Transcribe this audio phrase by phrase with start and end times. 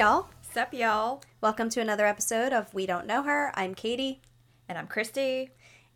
[0.00, 0.28] Y'all?
[0.40, 1.22] Sup, y'all?
[1.42, 3.52] Welcome to another episode of We Don't Know Her.
[3.54, 4.22] I'm Katie.
[4.66, 5.50] And I'm Christy.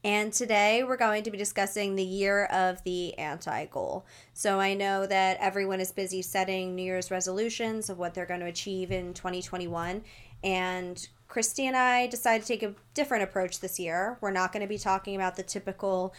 [0.05, 4.05] And today we're going to be discussing the year of the anti goal.
[4.35, 8.41] So I know that everyone is busy setting New Year's resolutions of what they're going
[8.41, 10.03] to achieve in 2021.
[10.43, 14.19] And Christy and I decided to take a different approach this year.
[14.21, 16.13] We're not going to be talking about the typical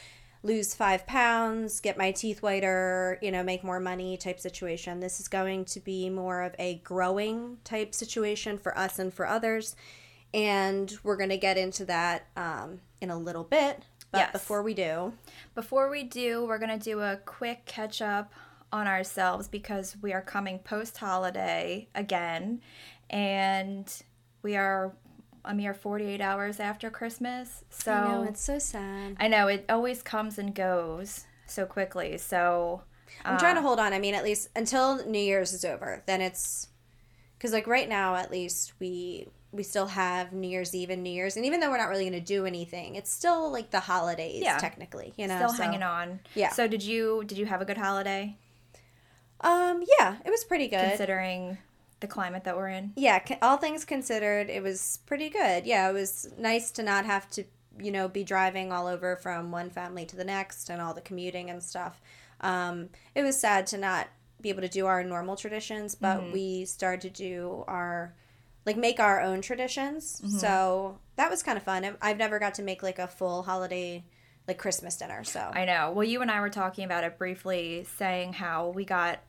[0.45, 4.99] lose five pounds, get my teeth whiter, you know, make more money type situation.
[4.99, 9.27] This is going to be more of a growing type situation for us and for
[9.27, 9.76] others.
[10.35, 13.84] And we're going to get into that um, in a little bit.
[14.12, 14.31] But Yes.
[14.34, 15.13] before we do,
[15.55, 18.32] Before we do, we're going to do a quick catch up
[18.71, 22.62] on ourselves because we are coming post holiday again.
[23.10, 23.91] And
[24.43, 24.93] we are
[25.46, 27.63] a mere 48 hours after Christmas.
[27.70, 29.15] So I know it's so sad.
[29.20, 32.18] I know, it always comes and goes so quickly.
[32.18, 32.82] So
[33.24, 33.93] I'm trying to hold on.
[33.93, 36.68] I mean, at least until New Year's is over, then it's
[37.38, 41.10] because like right now, at least we we still have New Year's Eve and New
[41.12, 43.79] Year's, and even though we're not really going to do anything, it's still like the
[43.79, 44.57] holidays Yeah.
[44.57, 45.13] technically.
[45.18, 46.20] You know, still so- hanging on.
[46.34, 46.49] Yeah.
[46.49, 48.35] So did you did you have a good holiday
[49.41, 50.79] Um, yeah, it was pretty good.
[50.90, 51.57] considering
[51.99, 52.93] the climate that we're in?
[52.96, 55.65] yeah, all things considered, it was pretty good.
[55.65, 57.43] Yeah, it was nice to not have to,
[57.79, 61.01] you know, be driving all over from one family to the next and all the
[61.01, 62.01] commuting and stuff.
[62.41, 64.07] Um, it was sad to not
[64.41, 68.13] be able to do our normal traditions, but we started to do our
[68.66, 70.22] like make our own traditions.
[70.40, 71.96] So that was kind of fun.
[72.01, 74.03] I've never got to make like a full holiday
[74.47, 75.23] like Christmas dinner.
[75.23, 75.91] So I know.
[75.91, 79.19] Well, you and I were talking about it briefly, saying how we got,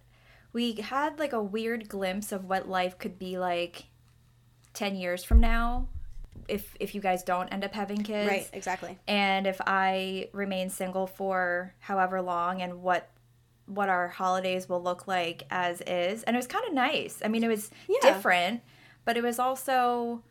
[0.57, 3.85] we had like a weird glimpse of what life could be like
[4.73, 5.87] 10 years from now
[6.49, 8.27] if if you guys don't end up having kids.
[8.29, 8.99] right, exactly.
[9.07, 13.11] And if I remain single for however long and what
[13.67, 16.23] what our holidays will look like as is.
[16.23, 17.21] And it was kind of nice.
[17.25, 17.99] I mean, it was Yeah.
[18.03, 18.61] different,
[19.05, 20.23] but it was also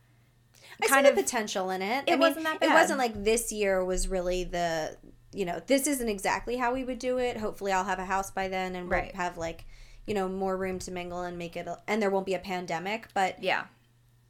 [0.81, 2.06] I kind of potential in it.
[2.08, 4.96] It I mean, wasn't that It wasn't like this year was really the,
[5.34, 7.38] you know, this isn't exactly how we would do it.
[7.38, 9.16] Hopefully, I'll have a house by then and we'll Right.
[9.16, 9.66] have like,
[10.05, 12.39] you know, more room to mingle and make it, a, and there won't be a
[12.39, 13.07] pandemic.
[13.13, 13.66] But yeah.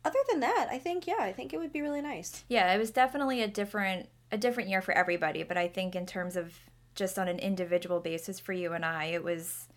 [0.04, 2.44] other than that, I think yeah, I think it would be really nice.
[2.48, 6.06] Yeah, it was definitely a different a different year for everybody, but I think in
[6.06, 6.54] terms of
[6.96, 9.68] just on an individual basis for you and I, it was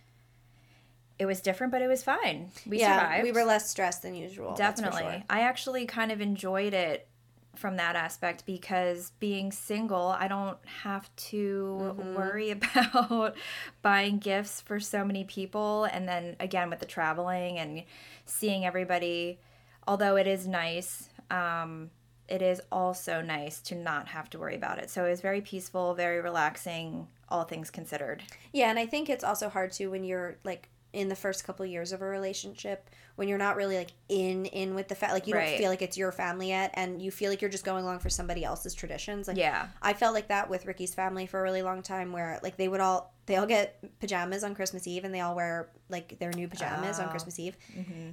[1.18, 2.50] it was different, but it was fine.
[2.64, 3.24] We yeah, survived.
[3.24, 4.54] we were less stressed than usual.
[4.54, 5.02] definitely.
[5.02, 5.22] sure.
[5.28, 7.08] I actually kind of enjoyed it
[7.56, 12.14] from that aspect because being single, I don't have to Mm-hmm.
[12.14, 13.36] worry about
[13.82, 15.84] buying gifts for so many people.
[15.84, 17.82] And then again with the traveling and
[18.26, 19.38] seeing everybody
[19.86, 21.90] although it is nice um,
[22.28, 24.90] it is also nice to not have to worry about it.
[24.90, 28.22] So it was very peaceful very relaxing all things considered.
[28.52, 31.64] Yeah, and I think it's also hard too when you're like in the first couple
[31.66, 35.26] years of a relationship when you're not really like in in with the fa- like
[35.26, 35.50] you Right.
[35.50, 37.98] don't feel like it's your family yet and you feel like you're just going along
[37.98, 41.42] for somebody else's traditions like yeah I felt like that with Ricky's family for a
[41.42, 45.04] really long time where like they would all they all get pajamas on Christmas Eve
[45.04, 47.10] and they all wear like their new pajamas on Oh.
[47.10, 47.56] Christmas Eve.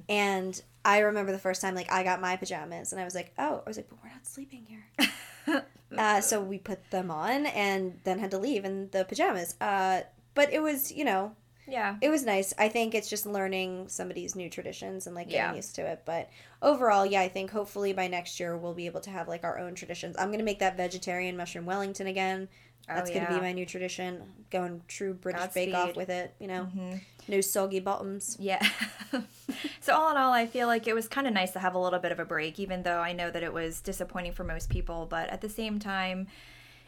[0.08, 3.32] And I remember the first time like I got my pajamas and I was like,
[3.38, 5.64] "Oh, I was like, but we're not sleeping here."
[5.98, 9.54] uh, so we put them on and then had to leave in the pajamas.
[9.60, 10.02] Uh,
[10.34, 11.34] but it was, you know,
[11.68, 12.54] yeah it was nice.
[12.58, 15.54] I think it's just learning somebody's new traditions and like getting Yeah.
[15.54, 16.02] used to it.
[16.04, 16.28] But
[16.62, 19.58] overall, yeah, I think hopefully by next year we'll be able to have like our
[19.58, 20.16] own traditions.
[20.18, 22.48] I'm gonna make that vegetarian mushroom Wellington again.
[22.88, 24.22] That's Oh, gonna be my new tradition.
[24.50, 26.34] Going true British Bake Off with it.
[26.38, 26.96] You know, Mm-hmm.
[27.26, 28.36] no soggy bottoms.
[28.38, 28.64] Yeah.
[29.80, 31.78] so all in all, I feel like it was kind of nice to have a
[31.78, 34.68] little bit of a break, even though I know that it was disappointing for most
[34.70, 35.06] people.
[35.08, 36.28] But at the same time,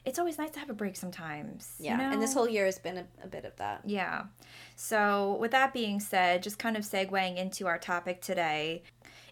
[0.09, 1.75] it's always nice to have a break sometimes.
[1.79, 3.83] you Yeah, and this whole year has been a, a bit of that.
[3.85, 4.25] Yeah.
[4.75, 8.83] So, with that being said, just kind of segueing into our topic today,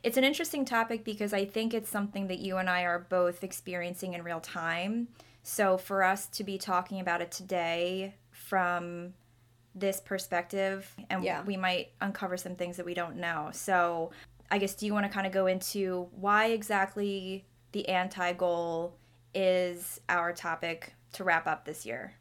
[0.03, 3.43] it's an interesting topic because I think it's something that you and I are both
[3.43, 5.09] experiencing in real time.
[5.43, 9.15] So, for us to be talking about it today from
[9.75, 11.43] this perspective, and Yeah.
[11.43, 13.51] we might uncover some things that we don't know.
[13.53, 14.11] So,
[14.51, 18.97] I guess, do you want to kind of go into why exactly the anti goal
[19.37, 22.15] is our topic to wrap up this year?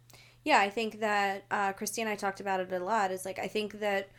[0.44, 3.12] Yeah, I think that uh, and I talked about it a lot.
[3.12, 4.10] Is like I think that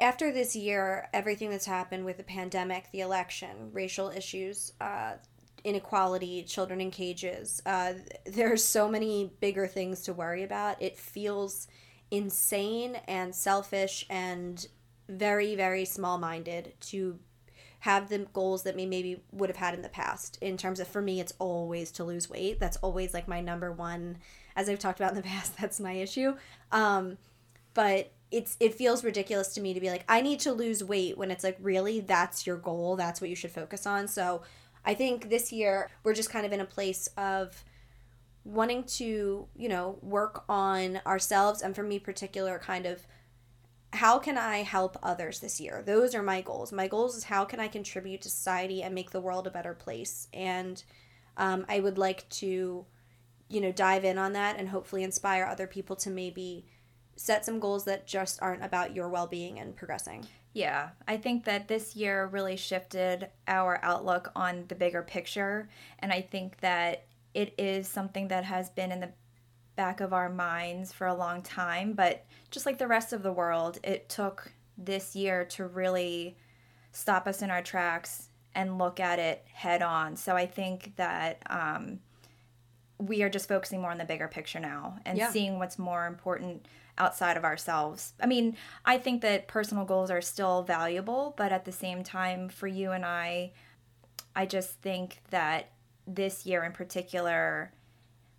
[0.00, 5.14] after this year, everything that's happened with the pandemic, the election, racial issues, uh,
[5.64, 7.92] inequality, children in cages, uh,
[8.24, 10.80] there's so many bigger things to worry about.
[10.80, 11.68] It feels
[12.10, 14.66] insane and selfish and
[15.08, 17.18] very, very small minded to
[17.80, 20.38] have the goals that we maybe would have had in the past.
[20.40, 22.58] In terms of for me it's always to lose weight.
[22.58, 24.18] That's always like my number one
[24.56, 26.34] as i've talked about in the past that's my issue.
[26.72, 27.18] Um
[27.74, 31.16] but it's it feels ridiculous to me to be like I need to lose weight
[31.16, 34.08] when it's like really that's your goal, that's what you should focus on.
[34.08, 34.42] So
[34.84, 37.64] I think this year we're just kind of in a place of
[38.44, 43.06] wanting to, you know, work on ourselves and for me particular kind of
[43.92, 45.82] how can I help others this year?
[45.84, 46.72] Those are my goals.
[46.72, 49.74] My goals is how can I contribute to society and make the world a better
[49.74, 50.28] place.
[50.32, 50.82] And
[51.36, 52.84] um, I would like to,
[53.48, 56.66] you know, dive in on that and hopefully inspire other people to maybe
[57.16, 60.26] set some goals that just aren't about your well being and progressing.
[60.52, 65.68] Yeah, I think that this year really shifted our outlook on the bigger picture.
[65.98, 69.12] And I think that it is something that has been in the
[69.78, 71.92] back of our minds for a long time.
[71.92, 76.36] But just like the rest of the world, it took this year to really
[76.90, 80.16] stop us in our tracks and look at it head on.
[80.16, 82.00] So I think that um,
[82.98, 85.30] we are just focusing more on the bigger picture now and yeah.
[85.30, 86.66] seeing what's more important
[86.98, 88.14] outside of ourselves.
[88.20, 92.48] I mean, I think that personal goals are still valuable, but at the same time,
[92.48, 93.52] for you and I,
[94.34, 95.70] I just think that
[96.04, 97.70] this year in particular,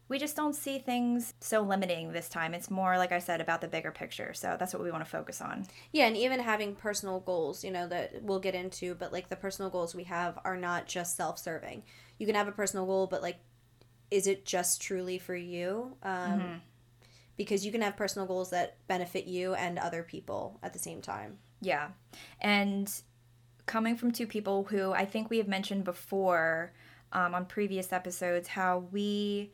[0.09, 2.53] we just don't see things so limiting this time.
[2.53, 4.33] It's more, like I said, about the bigger picture.
[4.33, 5.67] So that's what we want to focus on.
[5.93, 9.35] Yeah, and even having personal goals, you know, that we'll get into, but like the
[9.35, 11.83] personal goals we have are not just self serving.
[12.17, 13.37] You can have a personal goal, but like,
[14.11, 15.95] is it just truly for you?
[16.03, 16.57] Um, mm-hmm
[17.39, 21.01] because you can have personal goals that benefit you and other people at the same
[21.01, 21.37] time.
[21.61, 21.87] Yeah.
[22.41, 22.93] And
[23.65, 26.73] coming from two people who I think we have mentioned before
[27.13, 29.53] um, on previous episodes, how we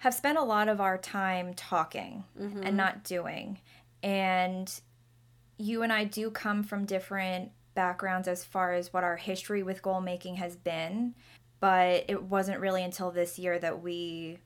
[0.00, 2.62] have spent a lot of our time talking mm-hmm.
[2.62, 3.58] and not doing.
[4.02, 4.72] And
[5.58, 9.82] you and I do come from different backgrounds as far as what our history with
[9.82, 11.14] goal making has been.
[11.60, 14.38] But it wasn't really until this year that we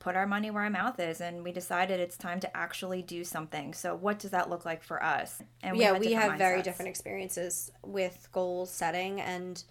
[0.00, 3.24] put our money where our mouth is and we decided it's time to actually do
[3.24, 6.36] something so what does that look like for us and we yeah we have mindsets.
[6.36, 9.64] very different experiences with goal setting and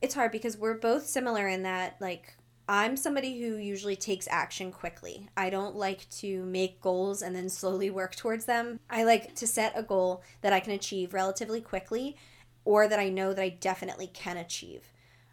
[0.00, 2.38] it's hard because we're both similar in that like
[2.68, 5.28] I'm somebody who usually takes action quickly.
[5.36, 8.78] I don't like to make goals and then slowly work towards them.
[8.88, 12.16] I like to set a goal that I can achieve relatively quickly
[12.64, 14.92] or that I know that I definitely can achieve.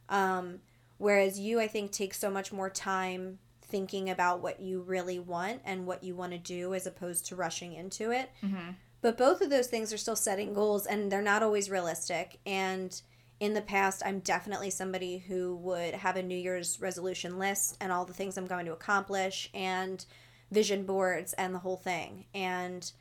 [0.09, 0.59] Um,
[0.97, 5.61] whereas you, I think, take so much more time thinking about what you really want
[5.63, 8.31] and what you want to do as opposed to rushing into it.
[8.43, 8.71] Mm-hmm.
[9.01, 12.39] But both of those things are still setting goals and they're not always realistic.
[12.45, 12.99] And
[13.39, 17.91] in the past, I'm definitely somebody who would have a New Year's resolution list and
[17.91, 20.03] all the things I'm going to accomplish and
[20.51, 22.25] vision boards and the whole thing.
[22.33, 22.91] And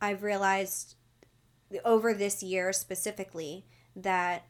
[0.00, 0.96] I've realized
[1.84, 4.44] over this year specifically that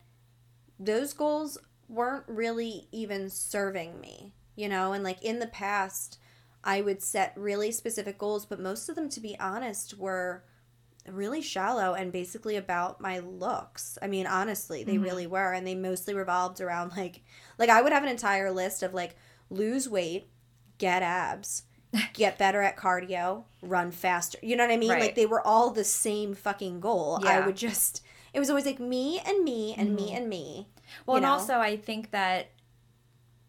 [0.79, 1.59] those goals
[1.89, 6.19] weren't really even serving me you know, and like in the past,
[6.65, 10.43] I would set really specific goals, but most of them, to be honest, were
[11.13, 13.99] really shallow and basically about my looks.
[14.03, 15.03] I mean, honestly, they mm-hmm.
[15.03, 17.23] really were, and they mostly revolved around like,
[17.59, 19.17] like I would have an entire list of like
[19.51, 20.29] lose weight,
[20.79, 21.65] get abs,
[22.13, 24.39] get better at cardio, run faster.
[24.43, 24.91] You know what I mean?
[24.91, 25.01] Right.
[25.03, 27.21] Like they were all the same fucking goal.
[27.23, 27.31] Yeah.
[27.31, 29.97] I would just, it was always like me and me and mm-hmm.
[29.97, 30.69] me and me.
[31.07, 31.33] Well, and know?
[31.33, 32.51] also I think that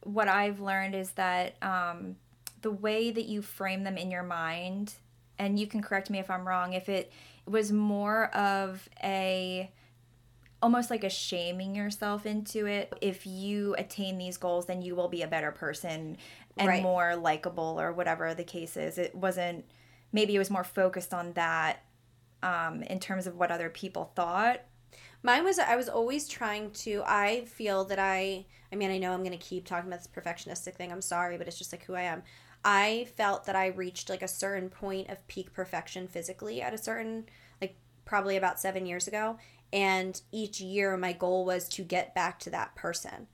[0.03, 2.15] what I've learned is that um,
[2.61, 4.93] the way that you frame them in your mind,
[5.37, 7.11] and you can correct me if I'm wrong, if it
[7.49, 9.71] was more of a
[10.61, 12.93] almost like a shaming yourself into it.
[13.01, 16.17] If you attain these goals, then you will be a better person
[16.57, 16.83] and right.
[16.83, 18.97] more likable or whatever the case is.
[18.97, 19.63] It wasn't,
[20.11, 21.83] maybe it was more focused on that
[22.43, 24.61] um, in terms of what other people thought
[25.21, 29.11] Mine was I was always trying to I feel that I I mean I know
[29.11, 30.91] I'm going to keep talking about this perfectionistic thing.
[30.91, 32.23] I'm sorry, but it's just like who I am.
[32.63, 36.77] I felt that I reached like a certain point of peak perfection physically at a
[36.77, 37.25] certain
[37.61, 37.75] like
[38.05, 39.37] probably about 7 years ago
[39.71, 43.27] and each year my goal was to get back to that person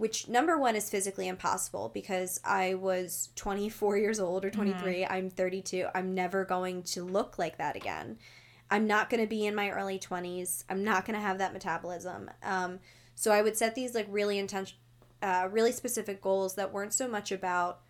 [0.00, 5.02] which number one is physically impossible because I was 24 years old or 23.
[5.02, 5.12] Mm-hmm.
[5.12, 5.88] I'm 32.
[5.94, 8.16] I'm never going to look like that again.
[8.70, 10.64] I'm not going to be in my early 20s.
[10.70, 12.30] I'm not going to have that metabolism.
[12.42, 12.78] Um,
[13.14, 14.72] so I would set these like really intense,
[15.20, 17.80] uh, really specific goals that weren't so much about.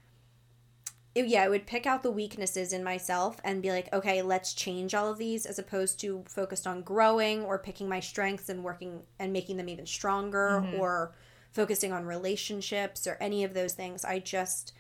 [1.15, 4.55] It, yeah, I would pick out the weaknesses in myself and be like, okay, let's
[4.55, 8.63] change all of these, as opposed to focused on growing or picking my strengths and
[8.63, 10.79] working and making them even stronger, mm-hmm.
[10.79, 11.15] or
[11.53, 14.05] focusing on relationships or any of those things.
[14.05, 14.73] I just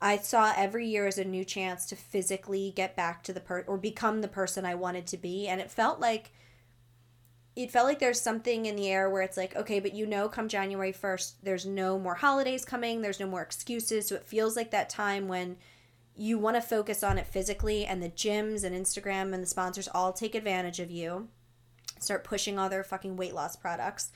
[0.00, 3.64] I saw every year as a new chance to physically get back to the per
[3.66, 5.48] or become the person I wanted to be.
[5.48, 6.32] And it felt like
[7.56, 10.28] it felt like there's something in the air where it's like, okay, but you know,
[10.28, 14.06] come January 1st, there's no more holidays coming, there's no more excuses.
[14.06, 15.56] So it feels like that time when
[16.14, 19.88] you want to focus on it physically, and the gyms and Instagram and the sponsors
[19.88, 21.28] all take advantage of you,
[21.98, 24.12] start pushing all their fucking weight loss products.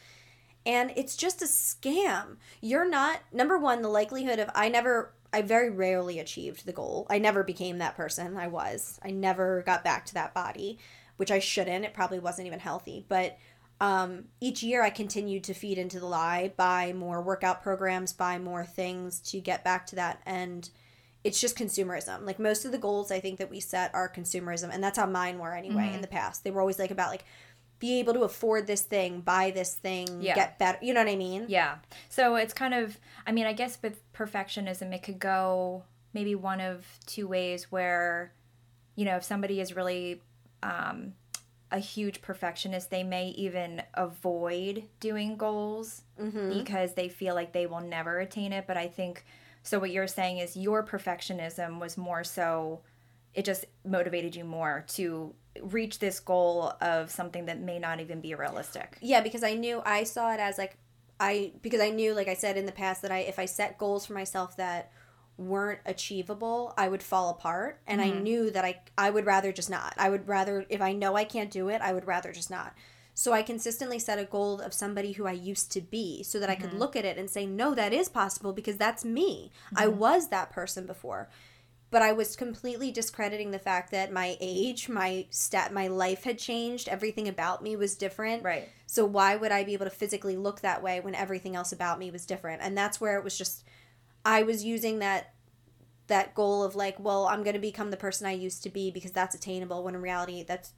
[0.66, 2.36] And it's just a scam.
[2.60, 7.06] You're not, number one, the likelihood of, I never, I very rarely achieved the goal.
[7.08, 8.36] I never became that person.
[8.36, 9.00] I was.
[9.02, 10.78] I never got back to that body,
[11.20, 11.84] which I shouldn't.
[11.84, 13.04] It probably wasn't even healthy.
[13.06, 13.36] But
[13.78, 18.38] um, each year I continued to feed into the lie, buy more workout programs, buy
[18.38, 20.22] more things to get back to that.
[20.24, 20.68] And
[21.22, 22.24] it's just consumerism.
[22.24, 24.70] Like most of the goals I think that we set are consumerism.
[24.72, 25.96] And that's how mine were anyway Mm-hmm.
[25.96, 26.42] in the past.
[26.42, 27.24] They were always like about like,
[27.78, 30.34] be able to afford this thing, buy this thing, Yeah.
[30.34, 30.78] get better.
[30.82, 31.44] You know what I mean?
[31.48, 31.76] Yeah.
[32.08, 36.60] So it's kind of, I mean, I guess with perfectionism, it could go maybe one
[36.60, 38.32] of two ways where,
[38.96, 40.20] you know, if somebody is really
[40.62, 41.14] um,
[41.70, 46.02] a huge perfectionist, they may even avoid doing goals
[46.48, 48.66] because they feel like they will never attain it.
[48.66, 49.24] But I think,
[49.62, 52.80] so what you're saying is your perfectionism was more so,
[53.34, 58.20] it just motivated you more to reach this goal of something that may not even
[58.20, 58.98] be realistic.
[59.00, 60.76] Yeah, because I knew I saw it as like
[61.18, 63.78] I because I knew like I said in the past that I if I set
[63.78, 64.90] goals for myself that
[65.40, 68.22] weren't achievable, I would fall apart and I mm-hmm.
[68.22, 69.94] knew that I I would rather just not.
[69.96, 72.74] I would rather if I know I can't do it, I would rather just not.
[73.14, 76.48] So I consistently set a goal of somebody who I used to be so that
[76.48, 76.78] I could mm-hmm.
[76.78, 79.50] look at it and say, "No, that is possible because that's me.
[79.74, 79.98] I mm-hmm.
[79.98, 81.28] was that person before."
[81.90, 86.38] but I was completely discrediting the fact that my age, my stat, my life had
[86.38, 86.88] changed.
[86.88, 88.44] Everything about me was different.
[88.44, 88.68] Right.
[88.86, 91.98] So why would I be able to physically look that way when everything else about
[91.98, 92.62] me was different?
[92.62, 93.64] And that's where it was just
[94.24, 95.34] I was using that
[96.06, 98.90] that goal of like, well, I'm going to become the person I used to be
[98.90, 100.72] because that's attainable when in reality that's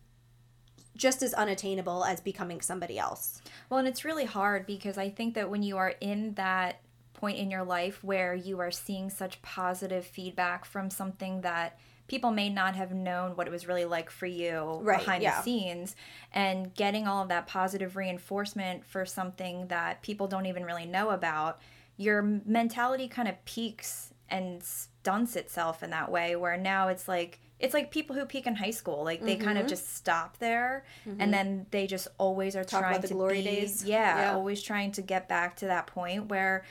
[0.94, 3.40] just as unattainable as becoming somebody else.
[3.70, 6.80] Well, and it's really hard because I think that when you are in that
[7.14, 12.30] point in your life where you are seeing such positive feedback from something that people
[12.30, 15.36] may not have known what it was really like for you Right, behind yeah.
[15.36, 15.96] the scenes
[16.32, 21.10] and getting all of that positive reinforcement for something that people don't even really know
[21.10, 21.58] about
[22.02, 27.38] your mentality kind of peaks and stunts itself in that way where now it's like
[27.60, 29.44] it's like people who peak in high school like they Mm-hmm.
[29.44, 30.84] kind of just stop there
[31.20, 33.84] and then they just always are Talk about trying the to glory be, days.
[33.84, 34.34] yeah, Yeah.
[34.34, 36.64] always trying to get back to that point where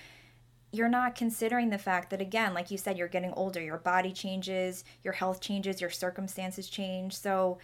[0.73, 4.11] you're not considering the fact that again like you said you're getting older your body
[4.11, 7.57] changes your health changes your circumstances change so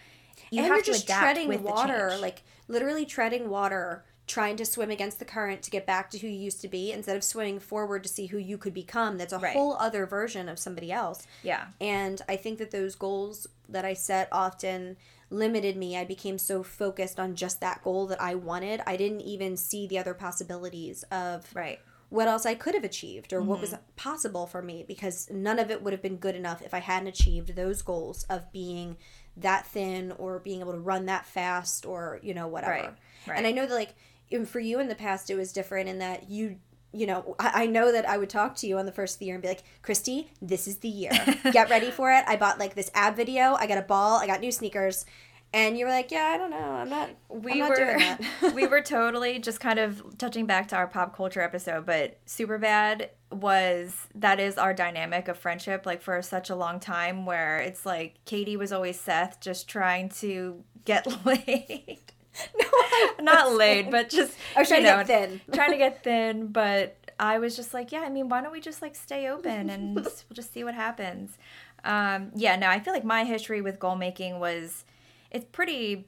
[0.50, 4.56] you and have you're to just adapt treading with water, like literally treading water, trying
[4.56, 7.16] to swim against the current to get back to who you used to be instead
[7.16, 9.18] of swimming forward to see who you could become.
[9.18, 9.54] That's a Right.
[9.54, 11.26] whole other version of somebody else.
[11.42, 14.96] yeah And I think that those goals that I set often
[15.30, 15.96] limited me.
[15.96, 18.80] I became so focused on just that goal that I wanted.
[18.86, 21.80] I didn't even see the other possibilities of right
[22.10, 23.82] what else I could have achieved or what was Mm-hmm.
[23.96, 27.08] possible for me because none of it would have been good enough if I hadn't
[27.08, 28.96] achieved those goals of being
[29.36, 32.72] that thin or being able to run that fast or you know whatever.
[32.72, 32.94] Right,
[33.26, 33.36] right.
[33.36, 33.94] And I know that like
[34.30, 36.56] in- for you in the past it was different in that you
[36.92, 39.18] you know I, I know that I would talk to you on the first of
[39.20, 41.12] the year and be like Christy this is the year.
[41.52, 42.24] Get ready for it.
[42.26, 43.54] I bought like this ad video.
[43.54, 44.18] I got a ball.
[44.18, 45.04] I got new sneakers.
[45.52, 46.56] And you were like yeah I don't know.
[46.56, 48.20] I'm not we I'm not were doing that.
[48.54, 53.08] we were totally just kind of touching back to our pop culture episode but Superbad
[53.30, 57.84] was that is our dynamic of friendship like for such a long time where it's
[57.84, 61.98] like katie was always seth just trying to get laid
[62.58, 65.40] no, I not laid but just I was trying you to get thin.
[65.52, 68.60] trying to get thin but i was just like yeah i mean why don't we
[68.60, 71.36] just like stay open and we'll just see what happens.
[71.84, 74.84] Um, yeah no i feel like my history with goal making was
[75.30, 76.06] it's pretty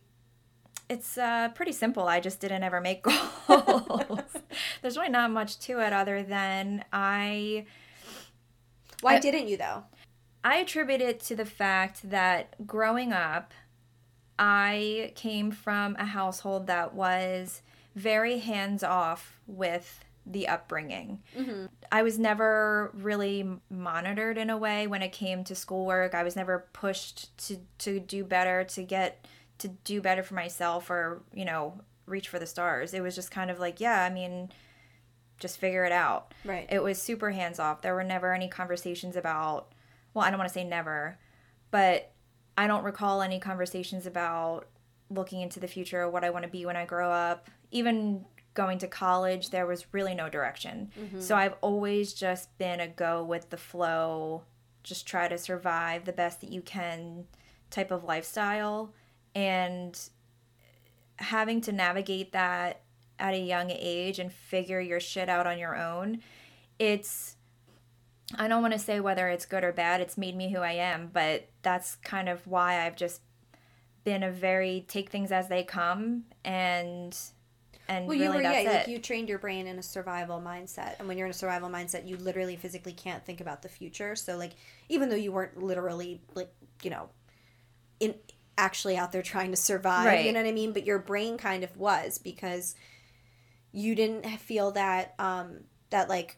[0.89, 2.09] it's uh, pretty simple.
[2.09, 4.21] I just didn't ever make goals.
[4.83, 7.65] There's really not much to it other than i
[9.01, 9.85] why I- didn't you though?
[10.43, 13.53] I attribute it to the fact that growing up,
[14.41, 17.61] I came from a household that was
[17.95, 21.23] very hands off with the upbringing.
[21.37, 21.67] Mm-hmm.
[21.93, 26.15] I was never really monitored in a way when it came to schoolwork.
[26.15, 29.27] I was never pushed to, to do better, to get
[29.59, 32.95] to do better for myself or, you know, reach for the stars.
[32.95, 34.51] It was just kind of like, yeah, I mean,
[35.39, 36.33] just figure it out.
[36.47, 36.67] Right.
[36.71, 37.83] It was super hands off.
[37.83, 39.73] There were never any conversations about,
[40.15, 41.19] well, I don't want to say never,
[41.71, 42.13] but
[42.57, 44.67] I don't recall any conversations about
[45.09, 47.49] looking into the future, what I want to be when I grow up.
[47.71, 50.91] Even going to college, there was really no direction.
[50.99, 51.21] Mm-hmm.
[51.21, 54.43] So I've always just been a go with the flow,
[54.83, 57.25] just try to survive the best that you can
[57.71, 58.93] type of lifestyle.
[59.35, 59.99] And
[61.17, 62.83] having to navigate that
[63.19, 66.21] at a young age and figure your shit out on your own,
[66.79, 67.37] it's
[68.37, 70.01] I don't want to say whether it's good or bad.
[70.01, 73.21] It's made me who I am, but that's kind of why I've just
[74.05, 77.17] been a very take things as they come and
[77.89, 78.75] and well, really you were that's yeah, it.
[78.75, 81.69] like you trained your brain in a survival mindset, and when you're in a survival
[81.69, 84.15] mindset, you literally physically can't think about the future.
[84.15, 84.53] So like,
[84.89, 87.09] even though you weren't literally like you know,
[87.99, 88.15] in
[88.57, 91.65] actually out there trying to survive, you know what I mean, but your brain kind
[91.65, 92.77] of was because
[93.73, 95.61] you didn't feel that um
[95.91, 96.37] that like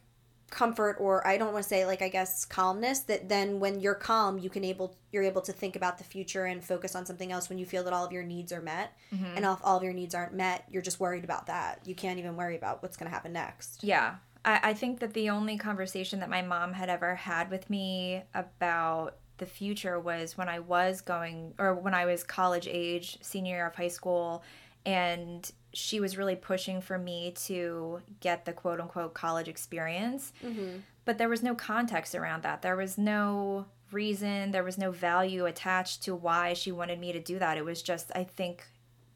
[0.53, 3.95] comfort or I don't want to say like I guess calmness that then when you're
[3.95, 7.31] calm you can able you're able to think about the future and focus on something
[7.31, 9.35] else when you feel that all of your needs are met Mm-hmm.
[9.35, 12.19] and if all of your needs aren't met you're just worried about that you can't
[12.19, 14.15] even worry about what's going to happen next Yeah.
[14.45, 18.23] I, I think that the only conversation that my mom had ever had with me
[18.33, 23.55] about the future was when I was going, or when I was college age, senior
[23.55, 24.43] year of high school,
[24.85, 30.31] and she was really pushing for me to get the quote unquote college experience.
[30.43, 30.77] Mm-hmm.
[31.05, 32.61] But there was no context around that.
[32.61, 37.19] There was no reason, there was no value attached to why she wanted me to
[37.19, 37.57] do that.
[37.57, 38.65] It was just, I think,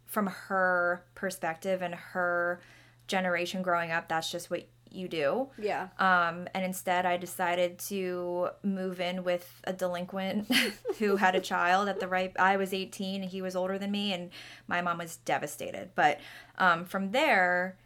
[0.06, 2.62] from her perspective and her
[3.08, 5.48] generation growing up, that's just what you do.
[5.58, 10.50] yeah Um, and instead, I decided to move in with a delinquent
[11.00, 12.32] who had a child at the right.
[12.40, 14.30] I was 18, and he was older than me, and
[14.68, 15.92] my mom was devastated.
[15.96, 16.20] But
[16.58, 17.78] um, from there,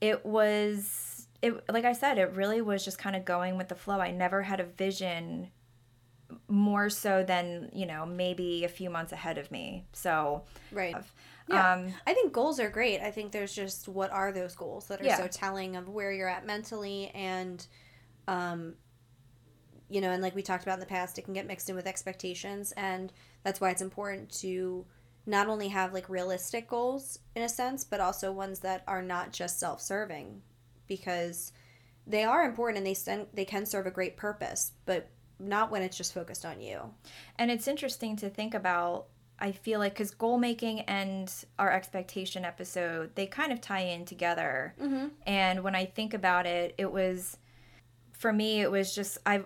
[0.00, 3.74] it was it like I said, it really was just kind of going with the
[3.74, 4.00] flow.
[4.00, 5.50] I never had a vision
[6.48, 9.84] more so than you know maybe a few months ahead of me.
[9.92, 10.96] So right
[11.48, 14.86] yeah um, i think goals are great i think there's just what are those goals
[14.88, 15.16] that are Yeah.
[15.18, 17.66] so telling of where you're at mentally and
[18.28, 18.74] um
[19.88, 21.76] you know and like we talked about in the past it can get mixed in
[21.76, 24.86] with expectations and that's why it's important to
[25.26, 29.32] not only have like realistic goals in a sense but also ones that are not
[29.32, 30.40] just self-serving
[30.88, 31.52] because
[32.06, 35.08] they are important and they sten- they can serve a great purpose but
[35.40, 36.80] not when it's just focused on you
[37.38, 39.06] And it's interesting to think about.
[39.38, 44.04] I feel like because goal making and our expectation episode, they kind of tie in
[44.04, 44.74] together.
[44.80, 45.08] mm-hmm.
[45.26, 47.36] And when I think about it, it was
[48.12, 49.44] for me, it was just I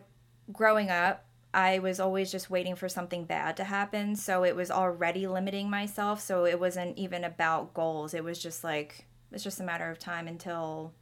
[0.53, 1.25] growing up.
[1.55, 5.71] I was always just waiting for something bad to happen, so it was already limiting
[5.71, 6.21] myself.
[6.21, 8.13] So it wasn't even about goals.
[8.13, 10.93] It was just like it's just a matter of time until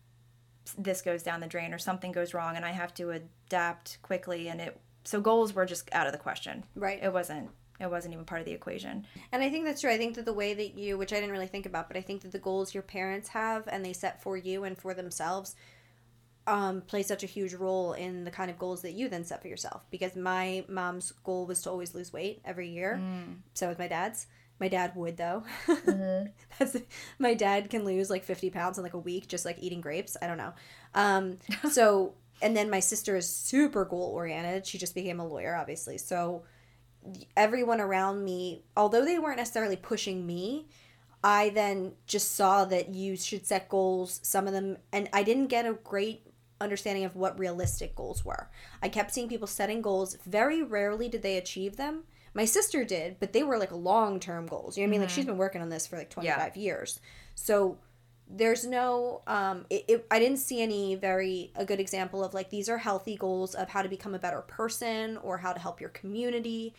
[0.78, 4.48] this goes down the drain or something goes wrong, and I have to adapt quickly.
[4.48, 6.64] And it so goals were just out of the question.
[6.74, 7.50] right It wasn't.
[7.80, 9.06] It wasn't even part of the equation.
[9.32, 9.90] And I think that's true.
[9.90, 12.00] I think that the way that you, which I didn't really think about, but I
[12.00, 15.54] think that the goals your parents have and they set for you and for themselves
[16.46, 19.42] um, play such a huge role in the kind of goals that you then set
[19.42, 19.84] for yourself.
[19.90, 22.96] Because my mom's goal was to always lose weight every year.
[23.54, 24.26] So was my dad's.
[24.58, 25.42] My dad would though.
[26.58, 26.76] That's
[27.18, 30.16] my dad can lose like fifty pounds in like a week just like eating grapes.
[30.22, 30.54] I don't know.
[30.94, 31.38] Um,
[31.70, 34.66] so and then my sister is super goal oriented.
[34.66, 35.98] She just became a lawyer, obviously.
[35.98, 36.44] So
[37.36, 40.66] everyone around me, although they weren't necessarily pushing me,
[41.22, 45.48] I then just saw that you should set goals, some of them, and I didn't
[45.48, 46.22] get a great
[46.60, 48.48] understanding of what realistic goals were.
[48.82, 50.16] I kept seeing people setting goals.
[50.26, 52.04] Very rarely did they achieve them.
[52.34, 54.76] My sister did, but they were like long term goals.
[54.76, 55.00] You know what I mean?
[55.00, 57.00] Like she's been working on this for like 25 years.
[57.34, 57.78] So
[58.28, 62.50] there's no um it, it, i didn't see any very a good example of like
[62.50, 65.80] these are healthy goals of how to become a better person or how to help
[65.80, 66.74] your community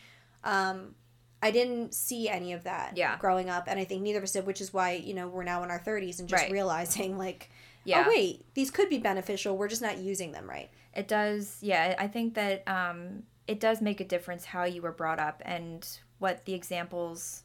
[0.48, 0.94] um
[1.42, 3.16] i didn't see any of that Yeah.
[3.18, 5.44] growing up and i think neither of us did which is why you know we're
[5.44, 6.50] now in our 30s and just Right.
[6.52, 7.50] realizing like
[7.84, 8.04] Yeah.
[8.06, 11.94] oh wait these could be beneficial we're just not using them right It does, yeah.
[11.98, 15.86] I think that um, it does make a difference how you were brought up and
[16.18, 17.44] what the examples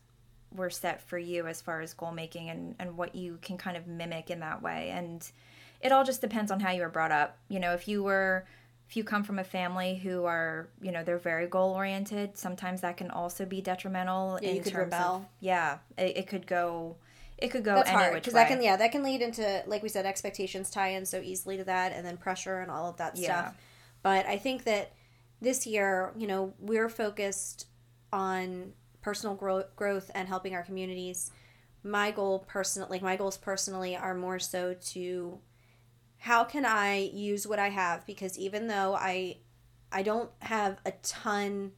[0.56, 3.78] were set for you as far as goal making and, and what you can kind
[3.78, 4.90] of mimic in that way.
[4.92, 5.30] And
[5.82, 7.38] it all just depends on how you were brought up.
[7.48, 8.46] You know, if you were,
[8.94, 12.82] if you come from a family who are, you know, they're very goal oriented, sometimes
[12.82, 14.38] that can also be detrimental.
[14.40, 15.30] Yeah, you could terms of- rebel.
[15.40, 16.98] yeah, it, it could go.
[17.40, 19.90] It could go that's hard because that can yeah that can lead into like we
[19.90, 23.18] said expectations tie in so easily to that and then pressure and all of that
[23.18, 23.24] Yeah.
[23.46, 23.56] stuff
[24.04, 24.94] but i think that
[25.42, 27.66] this year you know we're focused
[28.14, 31.32] on personal grow- growth and helping our communities
[31.84, 35.40] my goal personal like my goals personally are more so to
[36.24, 39.38] how can i use what i have because even though i
[39.92, 41.72] i don't have a ton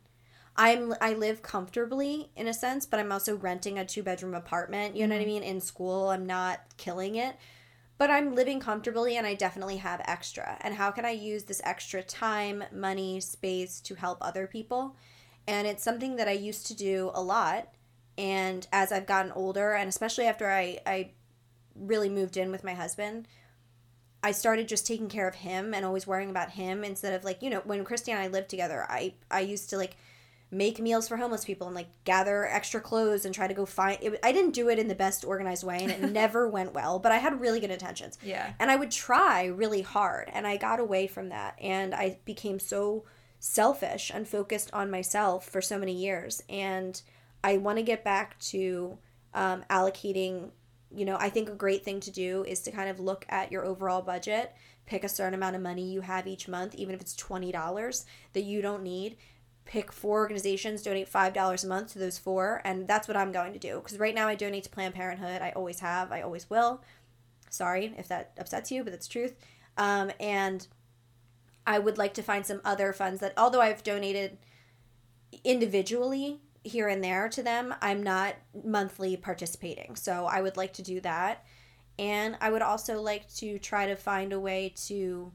[0.57, 4.95] I'm I live comfortably in a sense, but I'm also renting a two bedroom apartment.
[4.95, 5.33] You know what I mm-hmm.
[5.33, 5.43] mean?
[5.43, 7.35] In school, I'm not killing it,
[7.97, 10.57] but I'm living comfortably, and I definitely have extra.
[10.61, 14.95] And how can I use this extra time, money, space to help other people?
[15.47, 17.73] And it's something that I used to do a lot.
[18.17, 21.11] And as I've gotten older, and especially after I I
[21.75, 23.27] really moved in with my husband,
[24.25, 27.43] I started just taking care of him and always worrying about him instead of like,
[27.43, 29.97] you know, when Christy and I lived together, I I used to like
[30.49, 33.99] make meals for homeless people and like gather extra clothes and try to go find
[34.01, 36.97] it, I didn't do it in the best organized way and it never went well,
[36.97, 38.17] but I had really good intentions.
[38.23, 38.53] Yeah.
[38.57, 42.57] And I would try really hard and I got away from that and I became
[42.57, 43.03] so
[43.39, 46.99] selfish and focused on myself for so many years and
[47.43, 48.97] I want to get back to
[49.35, 50.49] um, allocating
[50.91, 53.51] you know, I think a great thing to do is to kind of look at
[53.51, 54.53] your overall budget,
[54.85, 58.43] pick a certain amount of money you have each month, even if it's $20 that
[58.43, 59.17] you don't need.
[59.65, 63.51] Pick four organizations, donate $5 a month to those four, and that's what I'm going
[63.53, 63.79] to do.
[63.83, 65.41] Because right now I donate to Planned Parenthood.
[65.41, 66.83] I always have, I always will.
[67.49, 69.33] Sorry if that upsets you, but that's truth.
[69.77, 70.67] Um, and
[71.65, 74.37] I would like to find some other funds that, although I've donated
[75.43, 77.75] individually here and there to them.
[77.81, 79.95] I'm not monthly participating.
[79.95, 81.45] So I would like to do that.
[81.97, 85.31] And I would also like to try to find a way to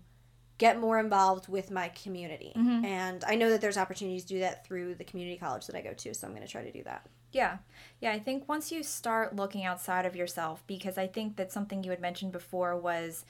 [0.58, 2.52] get more involved with my community.
[2.54, 2.84] Mm-hmm.
[2.84, 5.80] And I know that there's opportunities to do that through the community college that I
[5.80, 6.12] go to.
[6.12, 7.06] So I'm going to try to do that.
[7.32, 7.58] Yeah.
[8.00, 8.12] Yeah.
[8.12, 11.90] I think once you start looking outside of yourself, because I think that something you
[11.90, 13.24] had mentioned before was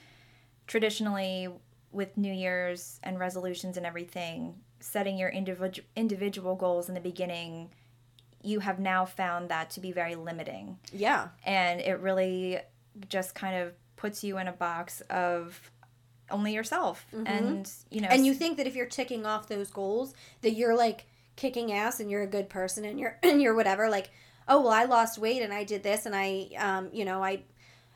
[0.67, 1.47] traditionally
[1.91, 7.69] with New Year's and resolutions and everything, setting your individual individual goals in the beginning
[8.43, 10.77] you have now found that to be very limiting.
[10.91, 11.29] Yeah.
[11.45, 12.59] And it really
[13.09, 15.71] just kind of puts you in a box of
[16.29, 17.05] only yourself.
[17.13, 17.27] Mm-hmm.
[17.27, 18.07] And, you know.
[18.09, 21.99] And you think that if you're ticking off those goals, that you're like kicking ass
[21.99, 23.89] and you're a good person and you're, and you're whatever.
[23.89, 24.09] Like,
[24.47, 27.43] oh, well, I lost weight and I did this and I, um, you know, I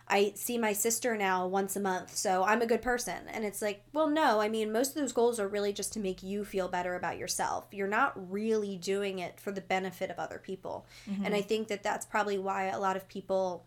[0.08, 3.28] I see my sister now once a month, so I'm a good person.
[3.28, 6.00] And it's like, well, no, I mean, most of those goals are really just to
[6.00, 7.66] make you feel better about yourself.
[7.72, 10.86] You're not really doing it for the benefit of other people.
[11.10, 11.26] Mm-hmm.
[11.26, 13.66] And I think that that's probably why a lot of people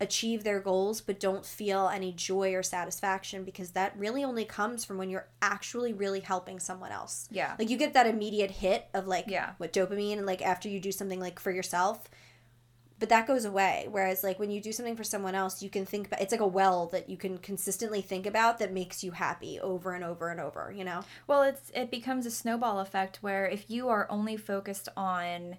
[0.00, 4.84] achieve their goals but don't feel any joy or satisfaction because that really only comes
[4.84, 7.28] from when you're actually really helping someone else.
[7.30, 7.54] Yeah.
[7.58, 9.52] Like you get that immediate hit of like yeah.
[9.58, 12.08] what dopamine and like after you do something like for yourself
[13.04, 15.84] but that goes away whereas like when you do something for someone else you can
[15.84, 19.10] think about it's like a well that you can consistently think about that makes you
[19.10, 23.18] happy over and over and over you know well it's it becomes a snowball effect
[23.20, 25.58] where if you are only focused on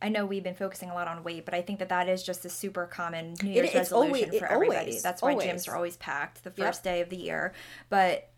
[0.00, 2.22] I know we've been focusing a lot on weight, but I think that that is
[2.22, 4.78] just a super common New Year's it, resolution always, for everybody.
[4.78, 5.48] Always, That's why always.
[5.48, 6.94] gyms are always packed the first yep.
[6.94, 7.52] day of the year.
[7.88, 8.30] But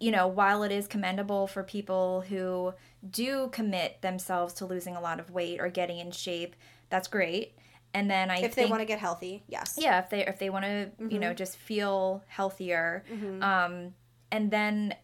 [0.00, 2.72] you know, while it is commendable for people who
[3.10, 6.56] do commit themselves to losing a lot of weight or getting in shape,
[6.88, 7.52] that's great
[7.94, 10.38] and then I if think, they want to get healthy, yes, yeah, if they if
[10.38, 11.10] they want to mm-hmm.
[11.10, 11.36] you know mm-hmm.
[11.36, 13.42] just feel healthier, mm-hmm.
[13.42, 13.94] um,
[14.30, 14.94] and then,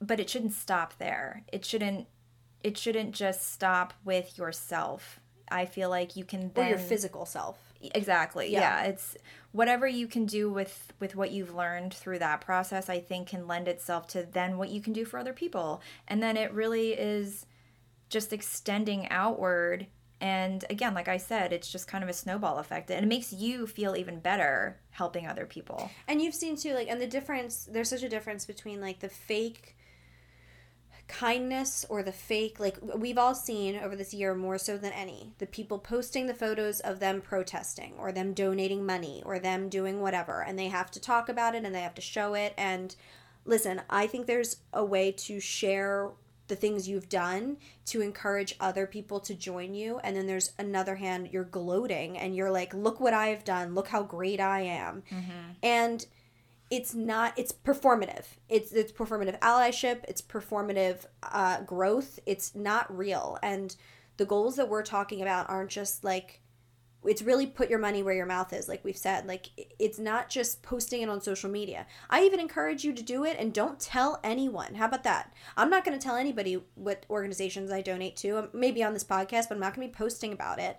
[0.00, 1.44] but it shouldn't stop there.
[1.52, 2.06] It shouldn't
[2.62, 5.20] it shouldn't just stop with yourself.
[5.50, 7.58] I feel like you can then or your physical self.
[7.94, 8.50] Exactly.
[8.50, 8.60] Yeah.
[8.60, 8.88] yeah.
[8.88, 9.16] It's
[9.52, 13.46] whatever you can do with with what you've learned through that process I think can
[13.46, 15.82] lend itself to then what you can do for other people.
[16.08, 17.44] And then it really is
[18.08, 19.86] just extending outward
[20.20, 22.90] and again, like I said, it's just kind of a snowball effect.
[22.90, 25.90] And it makes you feel even better helping other people.
[26.08, 29.08] And you've seen too, like, and the difference, there's such a difference between like the
[29.08, 29.76] fake
[31.06, 35.34] kindness or the fake like we've all seen over this year more so than any
[35.36, 40.00] the people posting the photos of them protesting or them donating money or them doing
[40.00, 42.96] whatever and they have to talk about it and they have to show it and
[43.44, 46.10] listen i think there's a way to share
[46.48, 49.98] the things you've done to encourage other people to join you.
[50.04, 53.74] And then there's another hand you're gloating and you're like look what i've done.
[53.74, 55.02] Look how great i am.
[55.10, 55.52] Mm-hmm.
[55.62, 56.06] and
[56.70, 58.24] it's not it's performative.
[58.48, 60.04] It's it's performative allyship.
[60.08, 62.18] It's performative uh, growth.
[62.26, 63.38] It's not real.
[63.42, 63.74] And
[64.16, 66.40] the goals that we're talking about aren't just like
[67.06, 70.28] it's really put your money where your mouth is like we've said like it's not
[70.28, 71.86] just posting it on social media.
[72.10, 74.74] I even encourage you to do it and don't tell anyone.
[74.74, 75.32] How about that?
[75.56, 79.04] I'm not going to tell anybody what organizations i donate to um, maybe on this
[79.04, 80.78] podcast but i'm not going to be posting about it.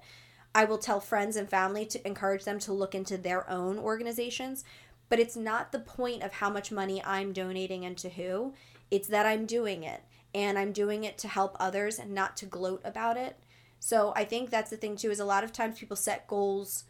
[0.54, 4.64] I will tell friends and family to encourage them to look into their own organizations
[5.10, 8.54] but it's not the point of how much money i'm donating and to who.
[8.92, 10.04] It's that i'm doing it
[10.36, 13.40] and i'm doing it to help others and not to gloat about it
[13.86, 16.86] so I think that's the thing too is a lot of times people set goals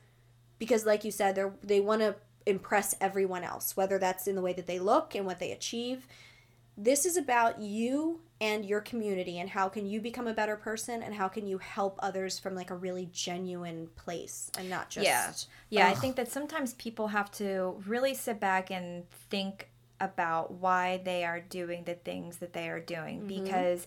[0.59, 4.41] because like you said they they want to impress everyone else, whether that's in the
[4.41, 6.07] way that they look and what they achieve.
[6.77, 11.03] This is about you and your community and how can you become a better person
[11.03, 15.05] and how can you help others from like a really genuine place and not just
[15.05, 15.33] Yeah.
[15.69, 15.97] Yeah, ugh.
[15.97, 19.67] I think that sometimes people have to really sit back and think
[19.99, 23.43] about why they are doing the things that they are doing mm-hmm.
[23.43, 23.85] because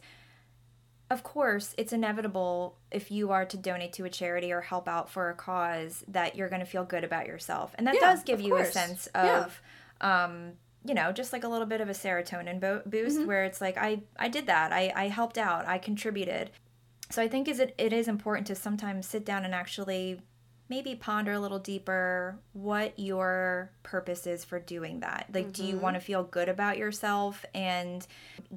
[1.11, 5.09] of course, it's inevitable if you are to donate to a charity or help out
[5.09, 7.75] for a cause that you're going to feel good about yourself.
[7.79, 8.68] And that yeah, does give you course.
[8.68, 9.62] a sense of,
[10.01, 10.25] yeah.
[10.25, 10.53] um,
[10.85, 13.79] you know, just like a little bit of a serotonin bo- boost where it's like
[13.79, 14.73] I I did that.
[14.73, 15.66] I I helped out.
[15.66, 16.51] I contributed.
[17.11, 20.21] So I think is it it is important to sometimes sit down and actually
[20.69, 25.27] maybe ponder a little deeper what your purpose is for doing that.
[25.33, 25.83] Like do you mm-hmm.
[25.83, 28.07] want to feel good about yourself and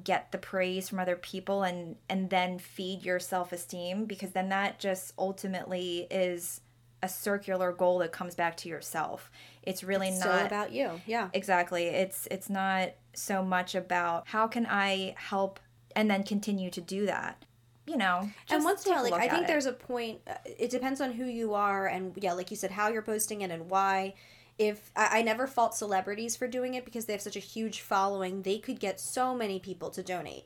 [0.02, 4.78] get the praise from other people and and then feed your self-esteem because then that
[4.78, 6.60] just ultimately is
[7.02, 9.30] a circular goal that comes back to yourself.
[9.62, 11.00] It's really It's not about you.
[11.06, 11.30] Yeah.
[11.32, 11.86] Exactly.
[11.86, 15.60] It's it's not so much about how can I help
[15.96, 17.44] and then continue to do that.
[17.86, 19.46] You know, and once in a while, like I think it.
[19.48, 20.20] there's a point.
[20.26, 23.40] Uh, it depends on who you are, and yeah, like you said, how you're posting
[23.40, 24.14] it and why.
[24.58, 27.80] If I, I never fault celebrities for doing it because they have such a huge
[27.80, 30.44] following, they could get so many people to donate.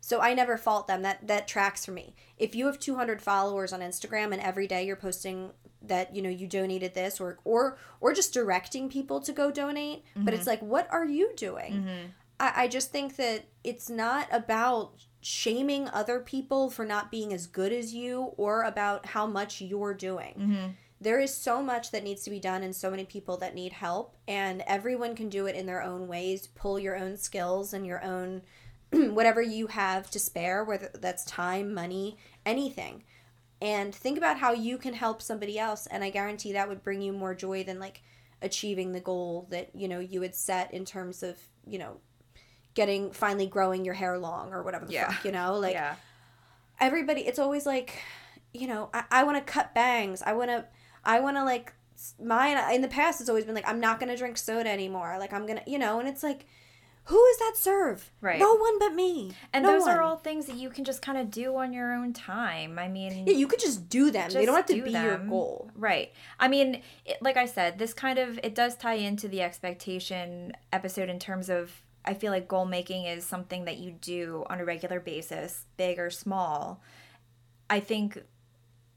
[0.00, 1.02] So I never fault them.
[1.02, 2.14] That that tracks for me.
[2.38, 5.50] If you have 200 followers on Instagram and every day you're posting
[5.82, 10.04] that you know you donated this or or or just directing people to go donate,
[10.16, 11.74] but it's like, what are you doing?
[12.40, 17.46] I, I just think that it's not about shaming other people for not being as
[17.46, 20.34] good as you or about how much you're doing.
[20.38, 20.66] Mm-hmm.
[21.00, 23.72] There is so much that needs to be done and so many people that need
[23.72, 26.48] help, and everyone can do it in their own ways.
[26.48, 28.42] Pull your own skills and your own
[28.90, 33.04] whatever you have to spare, whether that's time, money, anything.
[33.60, 37.00] And think about how you can help somebody else, and I guarantee that would bring
[37.00, 38.02] you more joy than like
[38.40, 41.96] achieving the goal that you know you had set in terms of you know
[42.80, 45.10] getting finally growing your hair long or whatever the Yeah.
[45.10, 45.58] fuck, you know?
[45.58, 45.96] Like yeah.
[46.80, 47.90] everybody it's always like,
[48.54, 50.22] you know, I, I wanna cut bangs.
[50.22, 50.66] I wanna
[51.04, 51.72] I wanna like
[52.22, 55.16] mine in the past it's always been like I'm not gonna drink soda anymore.
[55.18, 56.46] Like I'm gonna you know, and it's like
[57.10, 58.10] who is that serve?
[58.20, 58.38] Right.
[58.38, 59.32] No one but me.
[59.54, 61.94] And No those are all things that you can just kind of do on your
[61.94, 62.78] own time.
[62.78, 64.30] I mean, Yeah, you could just do them.
[64.30, 65.70] they don't have to do be your goal.
[65.74, 66.12] Right.
[66.38, 70.52] I mean, it, like I said, this kind of it does tie into the expectation
[70.70, 74.60] episode in terms of I feel like goal making is something that you do on
[74.60, 76.82] a regular basis, big or small.
[77.68, 78.22] I think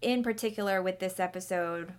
[0.01, 1.91] in particular with this episode,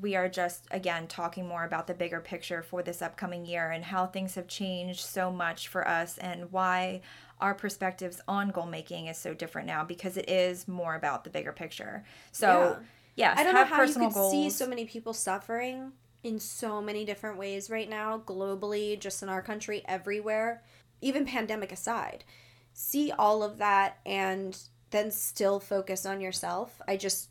[0.00, 3.84] we are just again talking more about the bigger picture for this upcoming year and
[3.84, 7.02] how things have changed so much for us and why
[7.40, 11.30] our perspectives on goal making is so different now because it is more about the
[11.30, 12.04] bigger picture.
[12.32, 12.78] So,
[13.16, 14.32] yes, I don't know have how you personal could goals.
[14.32, 19.28] see so many people suffering in so many different ways right now, globally, just in
[19.28, 20.62] our country, everywhere,
[21.00, 22.24] even pandemic aside.
[22.72, 24.58] See all of that and
[24.90, 26.80] then still focus on yourself.
[26.86, 27.28] I just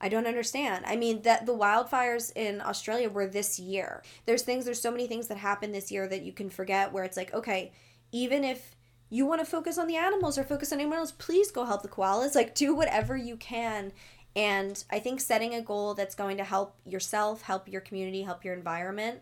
[0.00, 0.84] I don't understand.
[0.86, 4.02] I mean that the wildfires in Australia were this year.
[4.26, 7.04] There's things there's so many things that happened this year that you can forget where
[7.04, 7.72] it's like, okay,
[8.12, 8.76] even if
[9.10, 11.82] you want to focus on the animals or focus on anyone else, please go help
[11.82, 12.34] the koalas.
[12.34, 13.92] Like do whatever you can.
[14.38, 18.44] And I think setting a goal that's going to help yourself, help your community, help
[18.44, 19.20] your environment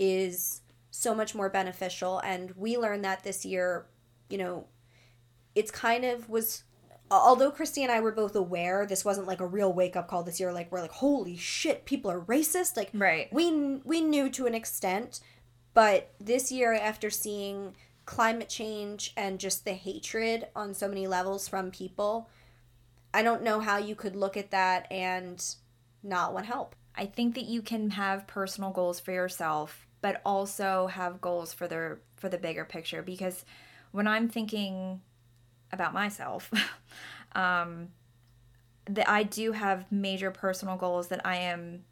[0.00, 2.18] is so much more beneficial.
[2.18, 3.86] And we learned that this year,
[4.28, 4.66] you know,
[5.54, 6.64] it's kind of was
[7.12, 10.24] although Christy and I were both aware this wasn't like a real wake up call
[10.24, 13.32] this year like we're like holy shit people are racist like Right.
[13.32, 15.18] we we knew to an extent
[15.74, 17.74] but this year after seeing
[18.06, 22.28] climate change and just the hatred on so many levels from people
[23.12, 25.44] I don't know how you could look at that and
[26.02, 30.88] not want help I think that you can have personal goals for yourself, but also
[30.88, 33.02] have goals for the for the bigger picture.
[33.02, 33.44] Because
[33.92, 35.00] when I'm thinking
[35.72, 36.50] about myself,
[37.34, 37.88] um,
[38.86, 41.84] that I do have major personal goals that I am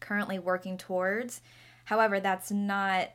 [0.00, 1.40] currently working towards.
[1.84, 3.10] However, that's not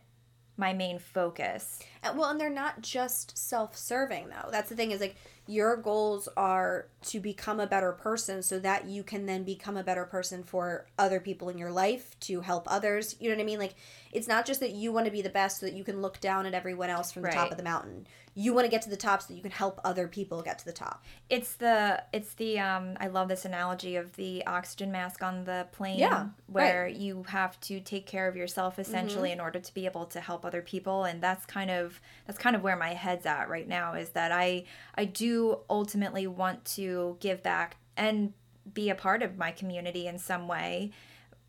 [0.57, 1.79] my main focus.
[2.03, 5.15] Well and they're not just self-serving though that's the thing is like
[5.47, 9.83] your goals are to become a better person so that you can then become a
[9.83, 13.15] better person for other people in your life to help others.
[13.19, 13.59] You know what i mean?
[13.59, 13.75] Like
[14.15, 16.21] it's not just that you want to be the best so that you can look
[16.21, 18.07] down at everyone else from the top of the mountain.
[18.33, 20.59] You want to get to the top so that you can help other people get
[20.59, 21.03] to the top.
[21.29, 25.67] It's the it's the um I love this analogy of the oxygen mask on the
[25.73, 29.85] plane Yeah, where you have to take care of yourself essentially in order to be
[29.85, 33.25] able to help other people and that's kind of that's kind of where my head's
[33.25, 34.63] at right now is that I
[34.95, 38.33] I do ultimately want to give back and
[38.73, 40.91] be a part of my community in some way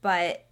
[0.03, 0.46] but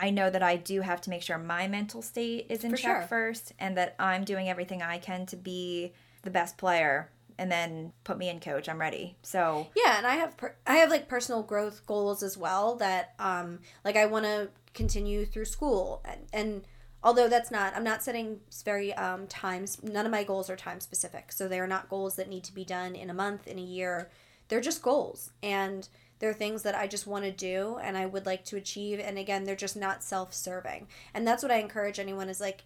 [0.00, 2.76] I know that I do have to make sure my mental state is in For
[2.78, 3.06] check sure.
[3.08, 7.92] first and that I'm doing everything I can to be the best player and then
[8.04, 8.68] put me in coach.
[8.68, 9.16] I'm ready.
[9.22, 13.14] So, Yeah, and I have per- I have like personal growth goals as well that
[13.18, 16.64] um like I want to continue through school and and
[17.02, 20.80] although that's not I'm not setting very um times none of my goals are time
[20.80, 21.30] specific.
[21.32, 23.62] So they are not goals that need to be done in a month, in a
[23.62, 24.10] year.
[24.48, 25.88] They're just goals and
[26.20, 29.18] they're things that I just want to do and I would like to achieve and
[29.18, 30.86] again, they're just not self-serving.
[31.12, 32.64] And that's what I encourage anyone is like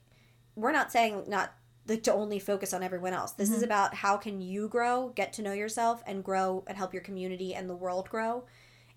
[0.56, 1.54] we're not saying not
[1.86, 3.32] like to only focus on everyone else.
[3.32, 3.58] This mm-hmm.
[3.58, 7.02] is about how can you grow, get to know yourself and grow and help your
[7.02, 8.44] community and the world grow.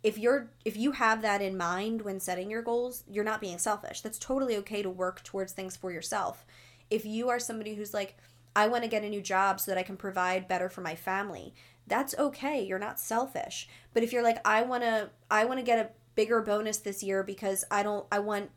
[0.04, 3.58] If you're if you have that in mind when setting your goals, you're not being
[3.58, 4.02] selfish.
[4.02, 6.46] That's totally okay to work towards things for yourself.
[6.90, 8.18] If you are somebody who's like
[8.56, 10.96] I want to get a new job so that I can provide better for my
[10.96, 11.54] family,
[11.88, 12.64] that's okay.
[12.64, 13.68] You're not selfish.
[13.94, 17.04] But if you're like I want to I want to get a bigger bonus this
[17.04, 18.52] year because I don't I want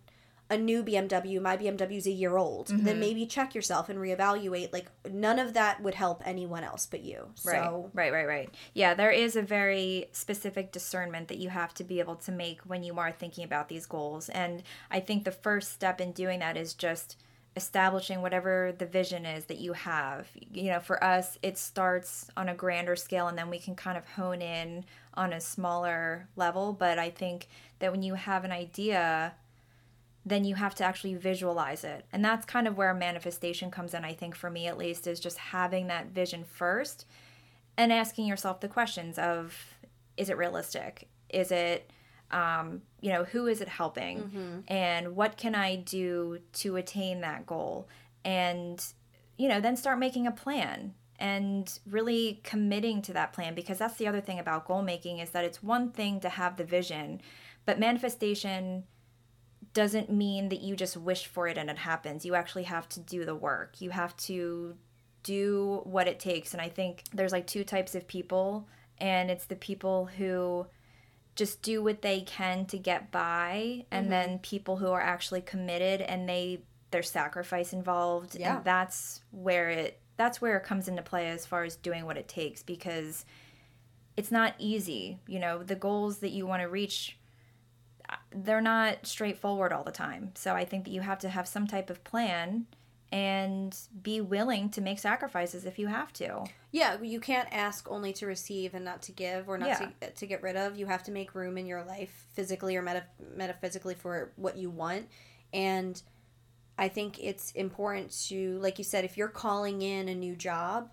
[0.50, 2.84] a new BMW, my BMW's a year old, mm-hmm.
[2.84, 4.72] then maybe check yourself and reevaluate.
[4.72, 7.28] Like none of that would help anyone else but you.
[7.36, 8.54] So Right, right, right, right.
[8.74, 12.62] Yeah, there is a very specific discernment that you have to be able to make
[12.62, 14.28] when you are thinking about these goals.
[14.28, 17.16] And I think the first step in doing that is just
[17.56, 20.28] establishing whatever the vision is that you have.
[20.52, 23.98] You know, for us, it starts on a grander scale and then we can kind
[23.98, 24.84] of hone in
[25.14, 26.72] on a smaller level.
[26.72, 27.48] But I think
[27.80, 29.34] that when you have an idea,
[30.24, 32.04] then you have to actually visualize it.
[32.12, 35.18] And that's kind of where manifestation comes in, I think, for me at least, is
[35.18, 37.06] just having that vision first
[37.76, 39.56] and asking yourself the questions of
[40.16, 41.08] is it realistic?
[41.30, 41.90] Is it,
[42.30, 44.18] um, you know, who is it helping?
[44.18, 44.58] Mm-hmm.
[44.68, 47.88] And what can I do to attain that goal?
[48.24, 48.84] And,
[49.36, 53.96] you know, then start making a plan and really committing to that plan because that's
[53.96, 57.20] the other thing about goal making is that it's one thing to have the vision,
[57.66, 58.84] but manifestation
[59.72, 62.24] doesn't mean that you just wish for it and it happens.
[62.24, 63.80] You actually have to do the work.
[63.80, 64.74] You have to
[65.22, 66.52] do what it takes.
[66.54, 68.66] And I think there's like two types of people,
[68.98, 70.66] and it's the people who
[71.36, 74.10] just do what they can to get by, and mm-hmm.
[74.10, 78.36] then people who are actually committed and they there's sacrifice involved.
[78.38, 78.56] Yeah.
[78.56, 82.16] And that's where it that's where it comes into play as far as doing what
[82.16, 83.24] it takes because
[84.16, 85.18] it's not easy.
[85.26, 87.16] You know, the goals that you want to reach
[88.34, 90.32] they're not straightforward all the time.
[90.34, 92.66] So I think that you have to have some type of plan
[93.12, 96.44] and be willing to make sacrifices if you have to.
[96.70, 99.88] Yeah, you can't ask only to receive and not to give or not yeah.
[100.00, 100.76] to, to get rid of.
[100.78, 104.70] You have to make room in your life physically or meta- metaphysically for what you
[104.70, 105.08] want.
[105.52, 106.00] And
[106.78, 110.90] I think it's important to, like you said, if you're calling in a new job,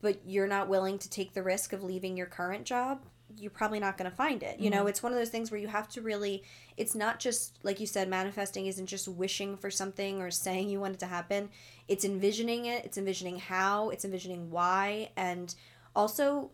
[0.00, 3.00] but you're not willing to take the risk of leaving your current job,
[3.38, 4.58] you're probably not going to find it.
[4.58, 4.80] You mm-hmm.
[4.80, 6.42] know, it's one of those things where you have to really,
[6.76, 10.80] it's not just, like you said, manifesting isn't just wishing for something or saying you
[10.80, 11.48] want it to happen.
[11.88, 15.54] It's envisioning it, it's envisioning how, it's envisioning why, and
[15.94, 16.50] also,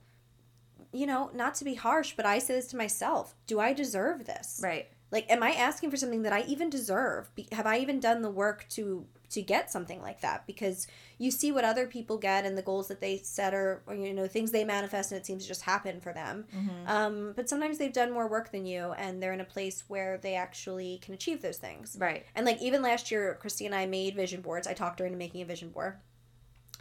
[0.93, 4.27] you know, not to be harsh, but I say this to myself do I deserve
[4.27, 4.61] this?
[4.63, 4.89] Right.
[5.11, 7.31] Like, am I asking for something that I even deserve?
[7.53, 10.47] Have I even done the work to to get something like that?
[10.47, 10.87] Because
[11.19, 14.13] you see what other people get and the goals that they set are or, you
[14.13, 16.47] know things they manifest and it seems to just happen for them.
[16.55, 16.89] Mm-hmm.
[16.89, 20.19] um, but sometimes they've done more work than you and they're in a place where
[20.19, 21.97] they actually can achieve those things.
[21.99, 22.27] Right.
[22.35, 24.67] And like even last year christy and i made vision boards.
[24.67, 25.97] I talked her into making a vision board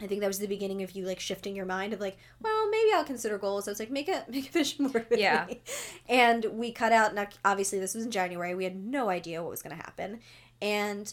[0.00, 2.70] I think that was the beginning of you like shifting your mind of like, well,
[2.70, 3.68] maybe I'll consider goals.
[3.68, 5.46] I was like, make a make a vision board yeah.
[5.48, 5.60] me.
[6.08, 7.14] And we cut out.
[7.14, 8.54] Now, obviously, this was in January.
[8.54, 10.20] We had no idea what was going to happen,
[10.60, 11.12] and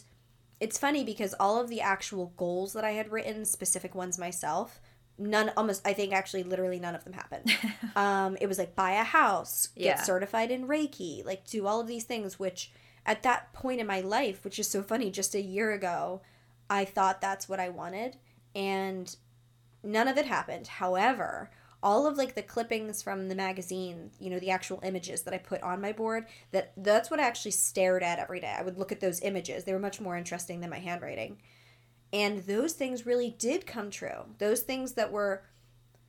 [0.60, 4.80] it's funny because all of the actual goals that I had written, specific ones myself,
[5.18, 7.56] none almost I think actually literally none of them happened.
[7.96, 10.02] um, it was like buy a house, get yeah.
[10.02, 12.72] certified in Reiki, like do all of these things, which
[13.06, 16.20] at that point in my life, which is so funny, just a year ago,
[16.68, 18.16] I thought that's what I wanted,
[18.54, 19.14] and
[19.82, 20.66] none of it happened.
[20.66, 21.50] However,
[21.82, 25.38] all of like the clippings from the magazine, you know, the actual images that I
[25.38, 28.54] put on my board, that that's what I actually stared at every day.
[28.56, 29.64] I would look at those images.
[29.64, 31.38] They were much more interesting than my handwriting.
[32.12, 34.24] And those things really did come true.
[34.38, 35.44] Those things that were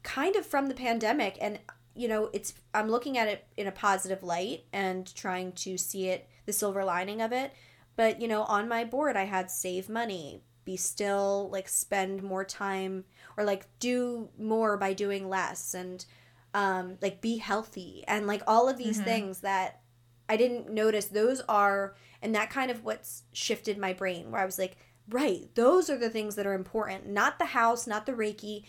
[0.01, 1.59] kind of from the pandemic and
[1.95, 6.07] you know, it's I'm looking at it in a positive light and trying to see
[6.07, 7.51] it the silver lining of it.
[7.97, 12.45] But, you know, on my board I had save money, be still, like spend more
[12.45, 13.03] time
[13.35, 16.05] or like do more by doing less and
[16.53, 19.05] um, like be healthy and like all of these mm-hmm.
[19.05, 19.81] things that
[20.29, 21.05] I didn't notice.
[21.05, 24.77] Those are, and that kind of what's shifted my brain where I was like,
[25.09, 28.65] right, those are the things that are important, not the house, not the Reiki.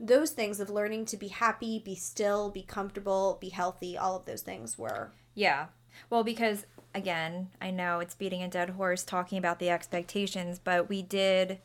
[0.00, 4.24] Those things of learning to be happy, be still, be comfortable, be healthy, all of
[4.24, 5.12] those things were.
[5.36, 5.66] Yeah.
[6.08, 10.88] Well, because again, I know it's beating a dead horse talking about the expectations, but
[10.88, 11.58] we did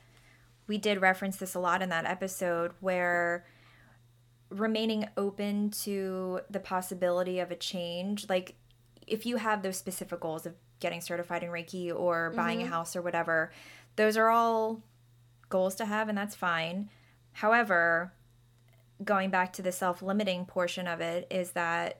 [0.67, 3.45] we did reference this a lot in that episode where
[4.49, 8.55] remaining open to the possibility of a change like
[9.07, 12.67] if you have those specific goals of getting certified in reiki or buying mm-hmm.
[12.67, 13.51] a house or whatever
[13.95, 14.81] those are all
[15.49, 16.89] goals to have and that's fine
[17.33, 18.13] however
[19.03, 21.99] going back to the self-limiting portion of it is that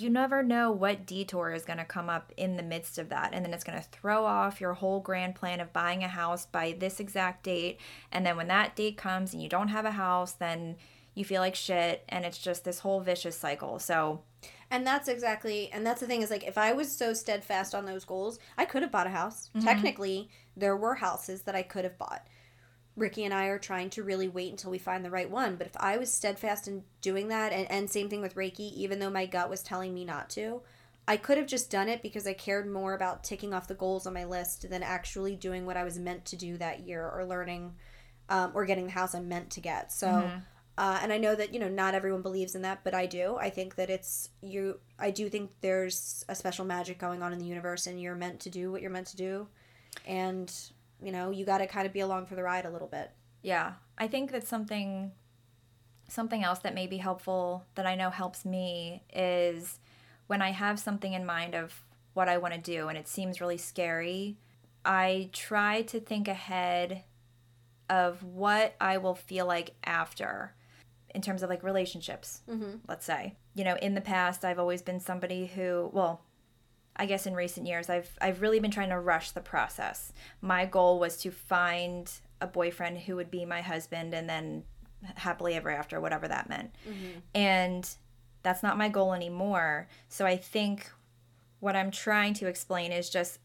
[0.00, 3.30] you never know what detour is going to come up in the midst of that.
[3.32, 6.46] And then it's going to throw off your whole grand plan of buying a house
[6.46, 7.78] by this exact date.
[8.12, 10.76] And then when that date comes and you don't have a house, then
[11.14, 12.04] you feel like shit.
[12.08, 13.78] And it's just this whole vicious cycle.
[13.78, 14.22] So.
[14.70, 17.84] And that's exactly, and that's the thing is like, if I was so steadfast on
[17.84, 19.50] those goals, I could have bought a house.
[19.54, 19.66] Mm-hmm.
[19.66, 22.26] Technically, there were houses that I could have bought.
[22.96, 25.56] Ricky and I are trying to really wait until we find the right one.
[25.56, 28.98] But if I was steadfast in doing that, and, and same thing with Reiki, even
[28.98, 30.62] though my gut was telling me not to,
[31.06, 34.06] I could have just done it because I cared more about ticking off the goals
[34.06, 37.26] on my list than actually doing what I was meant to do that year or
[37.26, 37.74] learning
[38.28, 39.92] um, or getting the house I'm meant to get.
[39.92, 40.38] So, mm-hmm.
[40.78, 43.36] uh, and I know that, you know, not everyone believes in that, but I do.
[43.36, 47.38] I think that it's you, I do think there's a special magic going on in
[47.38, 49.48] the universe and you're meant to do what you're meant to do.
[50.06, 50.50] And
[51.04, 53.10] you know, you got to kind of be along for the ride a little bit.
[53.42, 53.74] Yeah.
[53.98, 55.12] I think that something
[56.08, 59.78] something else that may be helpful that I know helps me is
[60.26, 61.82] when I have something in mind of
[62.12, 64.36] what I want to do and it seems really scary,
[64.84, 67.04] I try to think ahead
[67.88, 70.54] of what I will feel like after
[71.14, 72.76] in terms of like relationships, mm-hmm.
[72.88, 73.36] let's say.
[73.54, 76.22] You know, in the past, I've always been somebody who, well,
[76.96, 80.12] I guess in recent years I've I've really been trying to rush the process.
[80.40, 84.64] My goal was to find a boyfriend who would be my husband and then
[85.16, 86.74] happily ever after whatever that meant.
[86.88, 87.18] Mm-hmm.
[87.34, 87.88] And
[88.42, 89.88] that's not my goal anymore.
[90.08, 90.90] So I think
[91.60, 93.38] what I'm trying to explain is just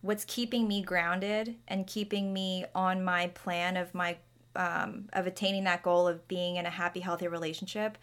[0.00, 4.16] what's keeping me grounded and keeping me on my plan of my
[4.54, 7.98] um, of attaining that goal of being in a happy healthy relationship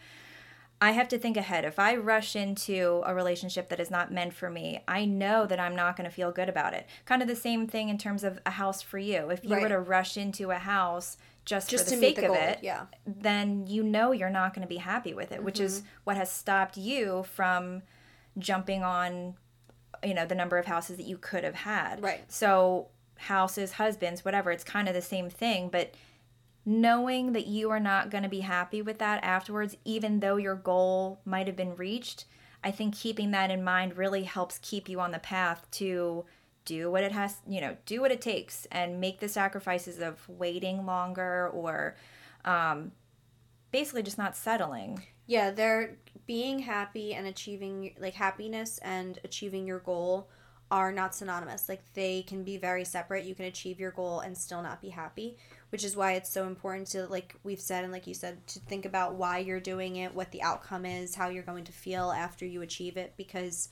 [0.84, 1.64] I have to think ahead.
[1.64, 5.58] If I rush into a relationship that is not meant for me, I know that
[5.58, 6.86] I'm not going to feel good about it.
[7.06, 9.30] Kind of the same thing in terms of a house for you.
[9.30, 9.62] If you right.
[9.62, 11.16] were to rush into a house
[11.46, 12.84] just, just for the sake the of it, yeah.
[13.06, 15.46] then you know you're not going to be happy with it, mm-hmm.
[15.46, 15.88] which is mm-hmm.
[16.04, 17.80] what has stopped you from
[18.38, 19.36] jumping on
[20.02, 22.02] you know the number of houses that you could have had.
[22.02, 22.30] Right.
[22.30, 25.94] So houses, husbands, whatever, it's kind of the same thing, but
[26.64, 30.54] knowing that you are not going to be happy with that afterwards, even though your
[30.54, 32.24] goal might have been reached,
[32.62, 36.24] I think keeping that in mind really helps keep you on the path to
[36.64, 40.26] do what it has, you know, do what it takes and make the sacrifices of
[40.28, 41.96] waiting longer or
[42.46, 42.92] um,
[43.70, 45.02] basically just not settling.
[45.26, 45.96] Yeah, they're
[46.26, 50.30] being happy and achieving like happiness and achieving your goal
[50.70, 51.68] are not synonymous.
[51.68, 53.24] Like they can be very separate.
[53.24, 55.36] You can achieve your goal and still not be happy,
[55.74, 58.60] which is why it's so important to like we've said and like you said to
[58.60, 62.12] think about why you're doing it, what the outcome is, how you're going to feel
[62.12, 63.68] after you achieve it because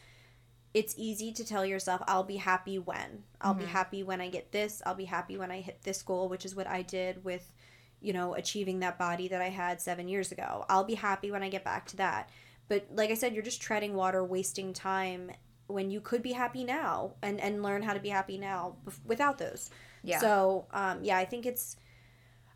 [0.74, 3.22] it's easy to tell yourself I'll be happy when.
[3.40, 3.61] I'll mm-hmm.
[3.61, 4.82] be happy when I get this.
[4.84, 7.55] I'll be happy when I hit this goal, which is what I did with
[8.00, 10.66] you know, achieving that body that I had 7 years ago.
[10.68, 12.30] I'll be happy when I get back to that.
[12.66, 15.30] But like I said, you're just treading water, wasting time
[15.68, 18.74] when you could be happy now and and learn how to be happy now
[19.07, 19.70] without those.
[20.03, 20.18] Yeah.
[20.18, 21.76] So, um, yeah, I think it's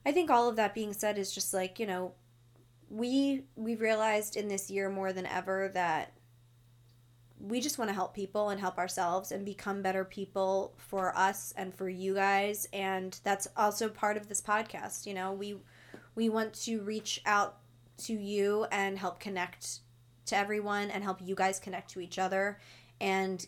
[0.06, 2.12] I think all of that being said is just like, you know,
[2.88, 6.12] we we realized in this year more than ever that
[7.40, 11.52] we just want to help people and help ourselves and become better people for us
[11.56, 15.32] and for you guys and that's also part of this podcast you know?
[15.32, 15.56] We
[16.14, 17.58] we want to reach out
[18.04, 19.80] to you and help connect
[20.26, 22.60] to everyone and help you guys connect to each other
[23.00, 23.46] and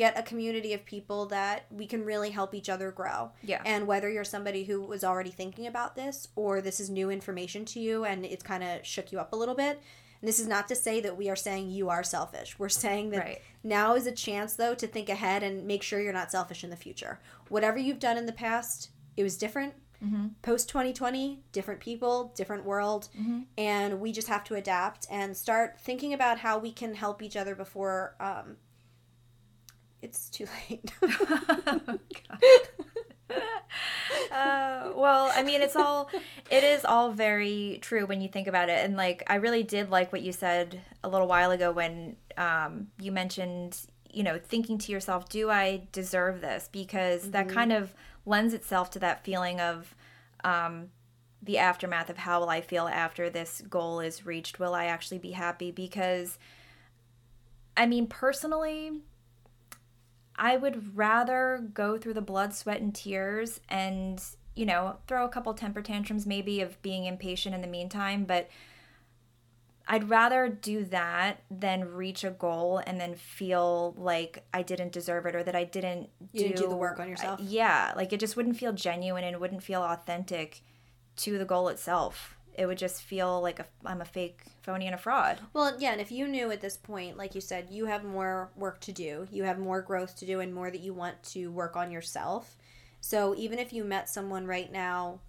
[0.00, 3.30] get a community of people that we can really help each other grow.
[3.42, 3.60] Yeah.
[3.66, 7.66] And whether you're somebody who was already thinking about this or this is new information
[7.66, 9.78] to you and it's kind of shook you up a little bit.
[10.22, 12.58] And this is not to say that we are saying you are selfish.
[12.58, 13.42] We're saying that right.
[13.62, 16.70] now is a chance though to think ahead and make sure you're not selfish in
[16.70, 17.20] the future.
[17.50, 18.88] Whatever you've done in the past,
[19.18, 19.74] it was different.
[20.02, 20.28] Mm-hmm.
[20.40, 23.40] Post 2020, different people, different world, mm-hmm.
[23.58, 27.36] and we just have to adapt and start thinking about how we can help each
[27.36, 28.56] other before um,
[30.02, 30.92] it's too late.
[34.32, 36.10] oh, uh, well, I mean, it's all,
[36.50, 38.84] it is all very true when you think about it.
[38.84, 42.88] And like, I really did like what you said a little while ago when um,
[43.00, 43.80] you mentioned,
[44.12, 46.68] you know, thinking to yourself, do I deserve this?
[46.70, 47.32] Because mm-hmm.
[47.32, 47.94] that kind of
[48.26, 49.94] lends itself to that feeling of,
[50.44, 50.88] um,
[51.42, 54.58] the aftermath of how will I feel after this goal is reached?
[54.58, 55.70] Will I actually be happy?
[55.70, 56.38] Because,
[57.76, 59.00] I mean, personally,
[60.42, 64.20] I would rather go through the blood, sweat, and tears and,
[64.56, 68.48] you know, throw a couple temper tantrums maybe of being impatient in the meantime, but
[69.86, 75.26] I'd rather do that than reach a goal and then feel like I didn't deserve
[75.26, 77.38] it or that I didn't do, didn't do the work on yourself.
[77.42, 80.62] yeah, like it just wouldn't feel genuine and wouldn't feel authentic
[81.16, 84.94] to the goal itself it would just feel like a, I'm a fake phony and
[84.94, 85.40] a fraud.
[85.54, 88.50] Well, yeah, and if you knew at this point, like you said, you have more
[88.54, 91.50] work to do, you have more growth to do, and more that you want to
[91.50, 92.58] work on yourself.
[93.00, 95.20] So even if you met someone right now,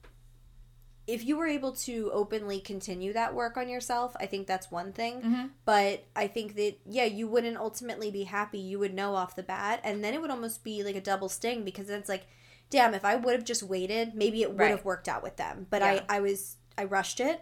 [1.07, 4.91] if you were able to openly continue that work on yourself, I think that's one
[4.91, 5.21] thing.
[5.21, 5.45] Mm-hmm.
[5.63, 8.59] But I think that, yeah, you wouldn't ultimately be happy.
[8.59, 9.79] You would know off the bat.
[9.85, 12.27] And then it would almost be like a double sting because it's like,
[12.69, 14.71] damn, if I would have just waited, maybe it would Right.
[14.71, 15.65] have worked out with them.
[15.69, 16.01] But Yeah.
[16.07, 17.39] I, I was, I rushed it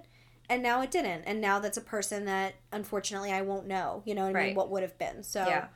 [0.50, 1.24] and now it didn't.
[1.24, 4.56] And now that's a person that unfortunately I won't know, you know what I mean?
[4.56, 5.24] What would have been.
[5.24, 5.68] So, Yeah.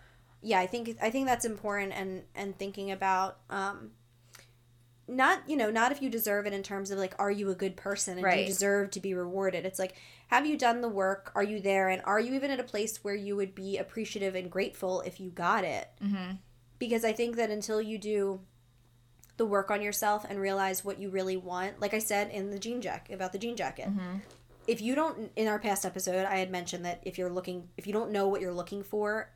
[0.42, 3.92] yeah, I think, I think that's important and, and thinking about, um,
[5.06, 7.56] not you know not if you deserve it in terms of like are you a
[7.56, 9.96] good person and do you deserve to be rewarded it's like
[10.30, 13.04] have you done the work are you there and are you even at a place
[13.04, 16.36] where you would be appreciative and grateful if you got it Mm-hmm.
[16.80, 18.40] because i think that until you do
[19.44, 22.58] the work on yourself and realize what you really want like i said in the
[22.58, 23.90] jean jacket about the jean jacket.
[23.90, 24.20] Mm-hmm.
[24.68, 27.86] if you don't in our past episode i had mentioned that if you're looking if
[27.86, 29.30] you don't know what you're looking for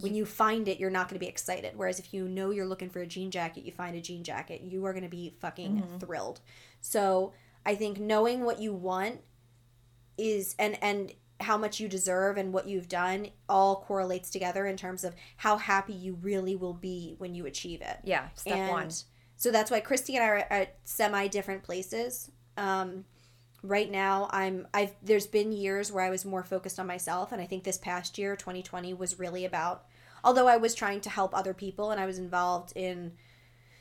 [0.00, 1.72] when you find it you're not going to be excited.
[1.74, 4.62] Whereas if you know you're looking for a jean jacket you find a jean jacket
[4.62, 6.40] you are going to be fucking thrilled.
[6.80, 7.32] So
[7.66, 9.20] i think knowing what you want
[10.16, 14.76] is and and how much you deserve and what you've done all correlates together in
[14.76, 17.98] terms of how happy you really will be when you achieve it.
[18.04, 18.90] Yeah, step and one.
[19.40, 22.30] So that's why Christy and I are at semi different places.
[22.58, 23.06] Um,
[23.62, 27.40] right now, I'm I've there's been years where I was more focused on myself, and
[27.40, 29.86] I think this past year, 2020, was really about.
[30.22, 33.12] Although I was trying to help other people and I was involved in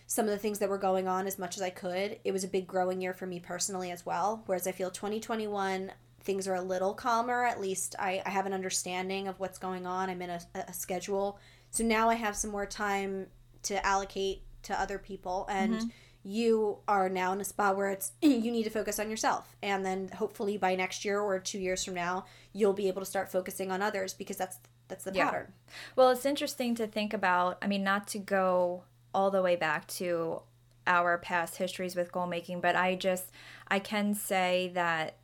[0.08, 2.46] some of the things that were going on as much as I could, it was
[2.46, 4.44] a big growing year for me personally as well.
[4.46, 5.92] Whereas I feel 2021
[6.22, 7.44] things are a little calmer.
[7.44, 10.10] At least I, I have an understanding of what's going on.
[10.10, 11.38] I'm in a, a schedule.
[11.72, 13.28] So now I have some more time
[13.64, 15.46] to allocate to other people.
[15.50, 15.88] And mm-hmm.
[16.24, 19.56] you are now in a spot where it's you need to focus on yourself.
[19.62, 23.06] And then hopefully by next year or two years from now, you'll be able to
[23.06, 24.58] start focusing on others because that's
[24.88, 25.26] that's the Yeah.
[25.26, 25.54] pattern.
[25.96, 27.58] Well, it's interesting to think about.
[27.62, 28.84] I mean, not to go
[29.14, 30.42] all the way back to
[30.88, 33.32] our past histories with goal making, but I just,
[33.68, 35.18] I can say that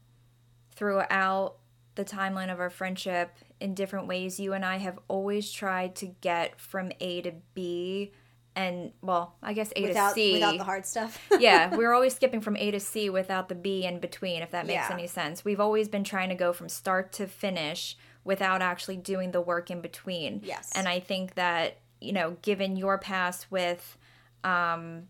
[0.72, 1.56] throughout
[1.96, 6.08] the timeline of our friendship, in different ways, you and I have always tried to
[6.22, 8.12] get from A to B.
[8.58, 10.34] And well, I guess A Without to C.
[10.34, 11.22] without the hard stuff.
[11.40, 14.66] yeah, we're always skipping from A to C without the B in between, if that
[14.66, 14.94] makes Yeah.
[14.94, 15.44] any sense.
[15.44, 19.70] We've always been trying to go from start to finish without actually doing the work
[19.70, 20.42] in between.
[20.44, 20.72] Yes.
[20.74, 23.98] And I think that, you know, given your past with,
[24.44, 25.10] um,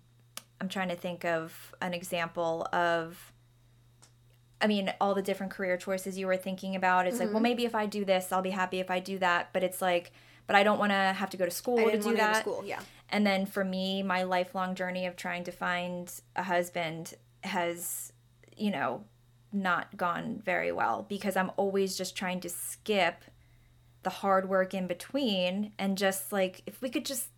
[0.60, 3.32] I'm trying to think of an example of,
[4.62, 7.06] I mean, all the different career choices you were thinking about.
[7.08, 7.34] It's like, Mm-hmm.
[7.36, 9.50] well, maybe if I do this, I'll be happy if I do that.
[9.54, 10.12] But it's like,
[10.48, 12.10] but I don't want to have to go to school I to do want to
[12.10, 12.34] go that.
[12.34, 12.64] to school.
[12.66, 12.80] Yeah.
[13.10, 18.12] And then for me, my lifelong journey of trying to find a husband has,
[18.58, 19.04] you know,
[19.54, 23.24] not gone very well because I'm always just trying to skip
[24.04, 27.30] the hard work in between and just like if we could just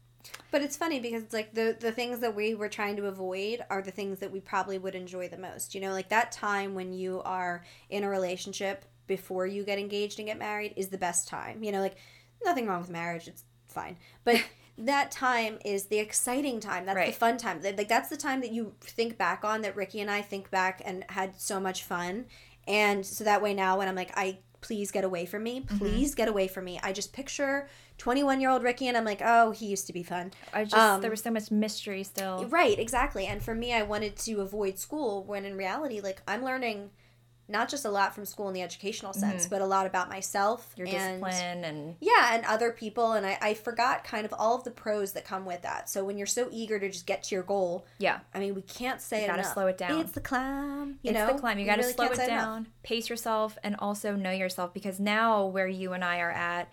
[0.51, 3.63] But it's funny because it's like the the things that we were trying to avoid
[3.69, 5.75] are the things that we probably would enjoy the most.
[5.75, 10.19] You know, like that time when you are in a relationship before you get engaged
[10.19, 11.63] and get married is the best time.
[11.63, 11.97] You know, like
[12.43, 13.97] nothing wrong with marriage, it's fine.
[14.23, 14.43] But
[14.77, 16.85] that time is the exciting time.
[16.85, 17.61] That's the fun time.
[17.61, 20.81] Like that's the time that you think back on that Ricky and I think back
[20.85, 22.25] and had so much fun.
[22.67, 25.61] And so that way now when I'm like I please get away from me.
[25.61, 25.77] Mm-hmm.
[25.77, 26.79] Please get away from me.
[26.83, 27.67] I just picture
[27.97, 30.31] 21 year old Ricky and I'm like, oh, he used to be fun.
[30.53, 32.45] I just Um, there was so much mystery still.
[32.45, 33.25] Right, exactly.
[33.25, 36.91] And for me, I wanted to avoid school when in reality, like, I'm learning
[37.49, 40.69] not just a lot from school in the educational sense, but a lot about myself.
[40.71, 40.79] Mm-hmm.
[40.79, 43.13] Your and, discipline and Yeah, and other people.
[43.13, 45.89] And I, I forgot kind of all of the pros that come with that.
[45.89, 48.19] So when you're so eager to just get to your goal, yeah.
[48.33, 49.53] I mean, we can't say You gotta enough.
[49.53, 50.01] slow it down.
[50.01, 50.99] It's the climb.
[51.01, 51.33] You it's know?
[51.33, 51.57] the climb.
[51.57, 52.41] You got to really slow it say enough.
[52.41, 54.73] down, pace yourself, and also know yourself.
[54.73, 56.71] Because now, where you and I are at,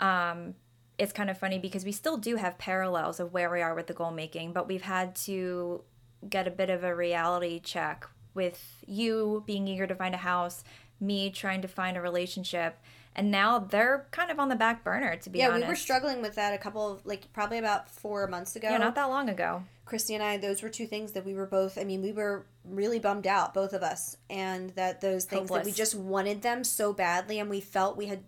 [0.00, 0.54] um,
[0.98, 3.86] it's kind of funny because we still do have parallels of where we are with
[3.86, 5.82] the goal making, but we've had to
[6.28, 8.06] get a bit of a reality check
[8.40, 10.64] with you being eager to find a house,
[10.98, 12.78] me trying to find a relationship,
[13.14, 15.14] and now they're kind of on the back burner.
[15.16, 17.90] To be Yeah, honest, we were struggling with that a couple of, like, probably about
[17.90, 18.70] four months ago.
[18.70, 19.64] Yeah, not that long ago.
[19.84, 22.46] Christy and I, those were two things that we were both, I mean, we were
[22.64, 24.16] really bummed out, both of us.
[24.30, 28.06] And that those things that we just wanted them so badly and we felt we
[28.06, 28.20] had,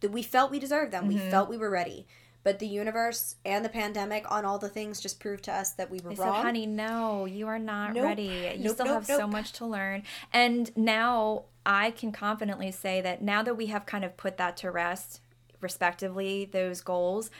[0.00, 1.06] that we felt we deserved them.
[1.06, 1.30] We mm-hmm.
[1.30, 2.06] felt we were ready.
[2.42, 5.90] But the universe and the pandemic on all the things just proved to us that
[5.90, 6.36] we were They wrong.
[6.36, 8.04] said, honey, no, you are not Nope.
[8.04, 8.50] ready.
[8.56, 10.02] You Nope, still nope, have so much to learn.
[10.32, 14.56] And now I can confidently say that now that we have kind of put that
[14.58, 15.20] to rest,
[15.60, 17.30] respectively, those goals,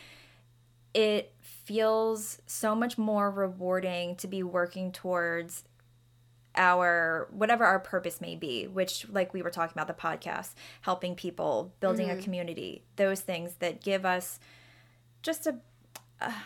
[0.92, 5.64] it feels so much more rewarding to be working towards
[6.56, 11.14] our whatever our purpose may be which like we were talking about the podcast helping
[11.14, 12.18] people building Mm-hmm.
[12.18, 14.40] a community those things that give us
[15.22, 15.56] just a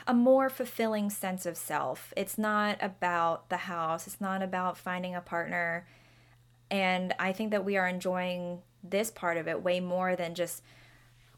[0.07, 5.16] a more fulfilling sense of self it's not about the house it's not about finding
[5.16, 5.85] a partner
[6.70, 10.62] and i think that we are enjoying this part of it way more than just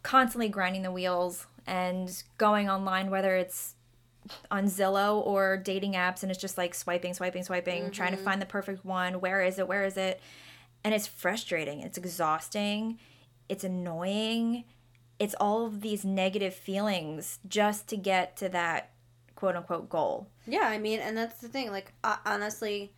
[0.02, 3.76] constantly grinding the wheels and going online whether it's
[4.50, 8.24] on Zillow or dating apps and it's just like swiping, swiping, swiping, trying to mm-hmm.
[8.24, 9.20] find the perfect one.
[9.20, 9.68] Where is it?
[9.68, 10.20] Where is it?
[10.84, 11.80] And it's frustrating.
[11.80, 12.98] It's exhausting.
[13.48, 14.64] It's annoying.
[15.18, 18.90] It's all of these negative feelings just to get to that
[19.34, 20.28] quote unquote goal.
[20.46, 21.70] Yeah, I mean, and that's the thing.
[21.70, 22.92] Like, uh, honestly,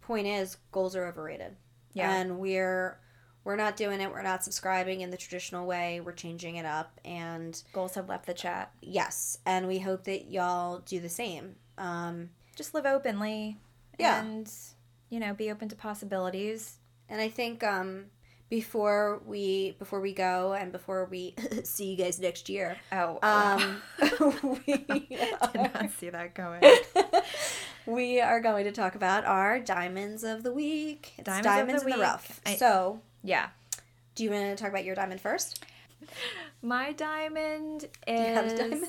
[0.00, 1.56] point is, goals are overrated.
[1.94, 2.12] Yeah.
[2.14, 2.98] And we're
[3.44, 4.10] we're not doing it.
[4.10, 6.00] We're not subscribing in the traditional way.
[6.00, 8.72] We're changing it up, and Goals have left the chat.
[8.80, 11.56] yes, and we hope that y'all do the same.
[11.76, 13.58] Um, Just live openly.
[13.98, 14.22] Yeah.
[14.22, 14.48] And,
[15.10, 16.78] you know, be open to possibilities.
[17.08, 18.06] and I think um,
[18.52, 21.34] before we before we go and before we
[21.64, 23.80] see you guys next year, Oh, um,
[24.66, 24.76] we
[25.54, 26.62] did not see that going.
[27.86, 31.14] we are going to talk about our diamonds of the week.
[31.16, 32.40] It's Diamonds of diamonds, the in the rough.
[32.44, 33.46] I- so, Yeah.
[34.16, 35.64] do you want to talk about your diamond first?
[36.60, 38.18] My diamond is.
[38.20, 38.88] Do you have a diamond?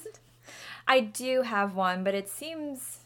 [0.85, 2.99] I do have one, but it seems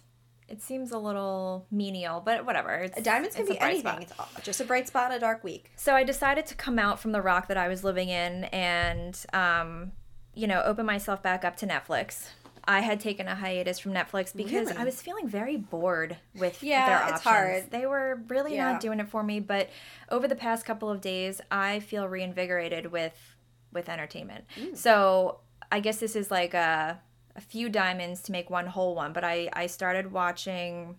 [0.48, 2.74] it seems a little menial, but whatever.
[2.76, 3.82] It's, A diamond's can it's be anything.
[3.82, 4.02] spot.
[4.02, 5.72] It's all- just a bright spot on a dark week.
[5.76, 9.18] So I decided to come out from the rock that I was living in and
[9.34, 9.92] um,
[10.34, 12.28] you know, open myself back up to Netflix.
[12.70, 14.78] I had taken a hiatus from Netflix because Really?
[14.78, 17.72] I was feeling very bored with Yeah, their it's hard.
[17.72, 18.74] They were really Yeah.
[18.74, 19.70] not doing it for me, but
[20.10, 23.36] over the past couple of days, I feel reinvigorated with
[23.74, 24.46] with entertainment.
[24.60, 24.76] Mm.
[24.78, 25.40] So
[25.72, 27.00] I guess this is like a
[27.38, 29.14] a few diamonds to make one whole one.
[29.14, 30.98] But I I started watching.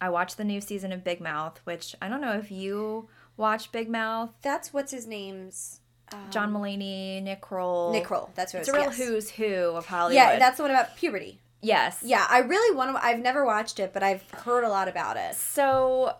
[0.00, 3.72] I watched the new season of Big Mouth, which I don't know if you watch
[3.72, 4.34] Big Mouth.
[4.42, 5.80] That's what's his name's
[6.12, 7.92] um, John Mulaney, Nick Kroll.
[7.92, 8.30] Nick Kroll.
[8.34, 8.96] That's what It's it a real yes.
[8.98, 10.16] who's who of Hollywood.
[10.16, 11.40] Yeah, that's the one about puberty.
[11.62, 12.00] yes.
[12.04, 13.02] Yeah, I really want to.
[13.04, 15.34] I've never watched it, but I've heard a lot about it.
[15.36, 16.16] So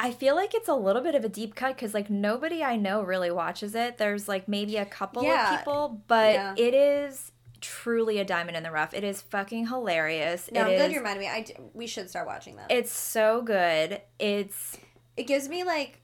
[0.00, 2.76] I feel like it's a little bit of a deep cut because like nobody I
[2.76, 3.96] know really watches it.
[3.98, 5.52] There's like maybe a couple Yeah.
[5.54, 6.54] of people, but Yeah.
[6.56, 7.32] it is
[7.66, 8.94] truly a diamond in the rough.
[8.94, 10.48] It is fucking hilarious.
[10.52, 11.26] No, It I'm glad you reminded me.
[11.28, 11.44] I
[11.74, 12.70] we should start watching that.
[12.70, 14.00] It's so good.
[14.18, 14.78] It's
[15.16, 16.00] It gives me like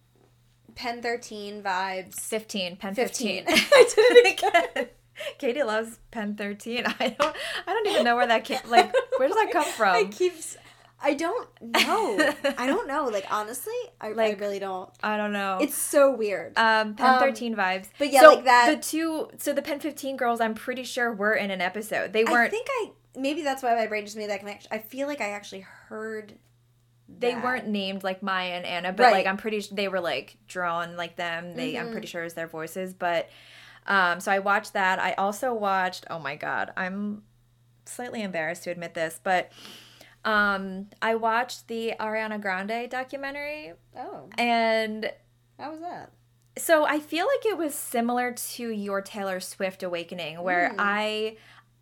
[0.74, 2.20] Pen Thirteen vibes.
[2.20, 3.44] 15, pen 15.
[3.44, 3.44] 15.
[3.74, 4.38] I did it
[4.74, 4.88] again.
[5.38, 6.84] Katie loves pen 13.
[6.86, 7.36] I don't
[7.66, 9.94] I don't even know where that came like where does that come from?
[9.94, 10.34] I keep.
[11.02, 12.32] I don't know.
[12.58, 13.06] I don't know.
[13.06, 14.88] Like honestly, I, I Like- really don't.
[15.02, 15.58] I don't know.
[15.60, 16.56] It's so weird.
[16.56, 17.88] um pen Um, 13 vibes.
[17.98, 21.12] but yeah, So like that- The two so the pen 15 girls I'm pretty sure
[21.12, 22.12] were in an episode.
[22.12, 24.68] They weren't I think I maybe that's why my brain just made that connection.
[24.72, 26.34] I feel like I actually heard.
[27.08, 27.44] they that.
[27.44, 29.12] weren't named like Maya and Anna, but Right.
[29.12, 31.54] like I'm pretty sure they were like drawn like them.
[31.56, 31.92] They I'm Mhm.
[31.92, 33.28] pretty sure is their voices, but
[33.86, 34.98] um so I watched that.
[35.00, 37.24] I also watched oh my god, I'm
[37.84, 39.50] slightly embarrassed to admit this, but
[40.24, 45.10] um I watched the Ariana Grande documentary Oh, and
[45.58, 46.12] how was that?
[46.58, 50.76] so I feel like it was similar to your Taylor Swift awakening where Mm.
[50.78, 51.36] I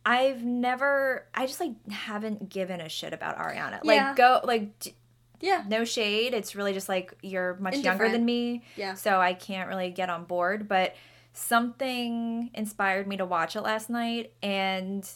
[0.07, 3.81] I've never I just like haven't given a shit about Ariana.
[3.83, 4.07] Yeah.
[4.09, 4.95] Like go like d-
[5.41, 6.33] Yeah, no shade.
[6.33, 8.63] It's really just like you're much younger than me.
[8.77, 8.95] Yeah.
[8.95, 10.69] So I can't really get on board.
[10.69, 10.95] But
[11.35, 15.09] something inspired me to watch it last night and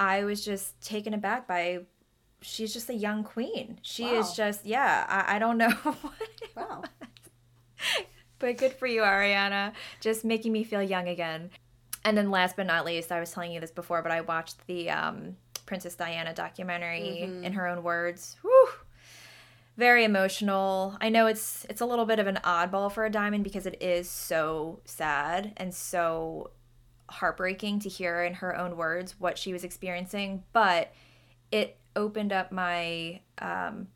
[0.00, 1.80] I was just taken aback by
[2.44, 3.78] she's just a young queen.
[3.82, 5.72] She is just yeah, I, I don't know
[6.56, 6.82] wow.
[8.38, 9.72] but good for you, Ariana.
[10.00, 11.50] Just making me feel young again.
[12.04, 14.66] And then last but not least, I was telling you this before, but I watched
[14.66, 17.42] the um, Princess Diana documentary Mhm.
[17.44, 18.36] in her own words.
[18.42, 18.68] Whew.
[19.76, 20.96] Very emotional.
[21.00, 23.82] I know it's it's a little bit of an oddball for a diamond because it
[23.82, 26.50] is so sad and so
[27.10, 30.92] heartbreaking to hear in her own words what she was experiencing, but
[31.50, 33.88] it opened up my um,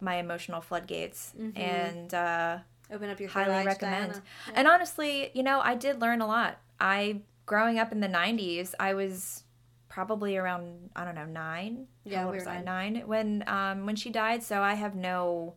[0.00, 1.58] my emotional floodgates Mhm.
[1.58, 2.58] and uh,
[2.92, 4.12] Open up your highly recommend.
[4.46, 4.52] Yeah.
[4.54, 6.58] And honestly, you know, I did learn a lot.
[6.78, 9.42] I growing up in the '90s, I was
[9.88, 11.86] probably around I don't know nine.
[12.04, 12.60] Yeah, How we was were I?
[12.60, 12.92] nine.
[12.94, 14.42] Nine when um when she died.
[14.42, 15.54] So I have no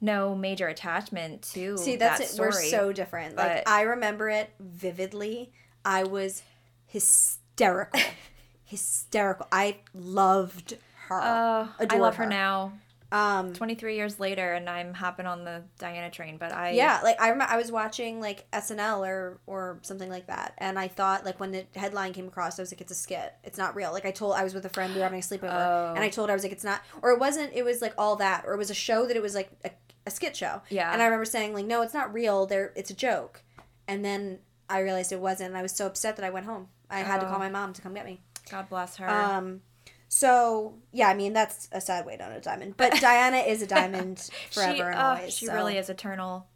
[0.00, 2.30] no major attachment to See, that's that it.
[2.30, 2.48] story.
[2.48, 3.36] We're so different.
[3.36, 5.52] like I remember it vividly.
[5.84, 6.42] I was
[6.86, 8.00] hysterical,
[8.70, 9.46] hysterical.
[9.52, 10.76] I loved
[11.08, 11.20] her.
[11.20, 12.30] Uh, I love her her.
[12.30, 12.72] now.
[13.12, 16.36] Um, 23 years later, and I'm hopping on the Diana train.
[16.38, 20.28] But I yeah, like I remember I was watching like SNL or or something like
[20.28, 22.94] that, and I thought like when the headline came across, I was like, it's a
[22.94, 23.34] skit.
[23.42, 23.90] It's not real.
[23.92, 25.92] Like I told I was with a friend, we were having a sleepover, Oh.
[25.96, 27.52] and I told her I was like, it's not, or it wasn't.
[27.52, 29.70] It was like all that, or it was a show that it was like a,
[30.06, 30.62] a skit show.
[30.68, 30.92] Yeah.
[30.92, 32.46] And I remember saying like, no, it's not real.
[32.46, 33.42] There, it's a joke.
[33.88, 36.68] And then I realized it wasn't, and I was so upset that I went home.
[36.88, 37.30] I had to Oh.
[37.30, 38.20] call my mom to come get me.
[38.50, 39.08] God bless her.
[39.08, 39.62] Um,
[40.08, 43.66] so yeah, I mean that's a sad way down a diamond, but Diana is a
[43.66, 44.18] diamond
[44.50, 45.34] forever she, and oh, always.
[45.34, 45.54] she so.
[45.54, 46.46] really is eternal.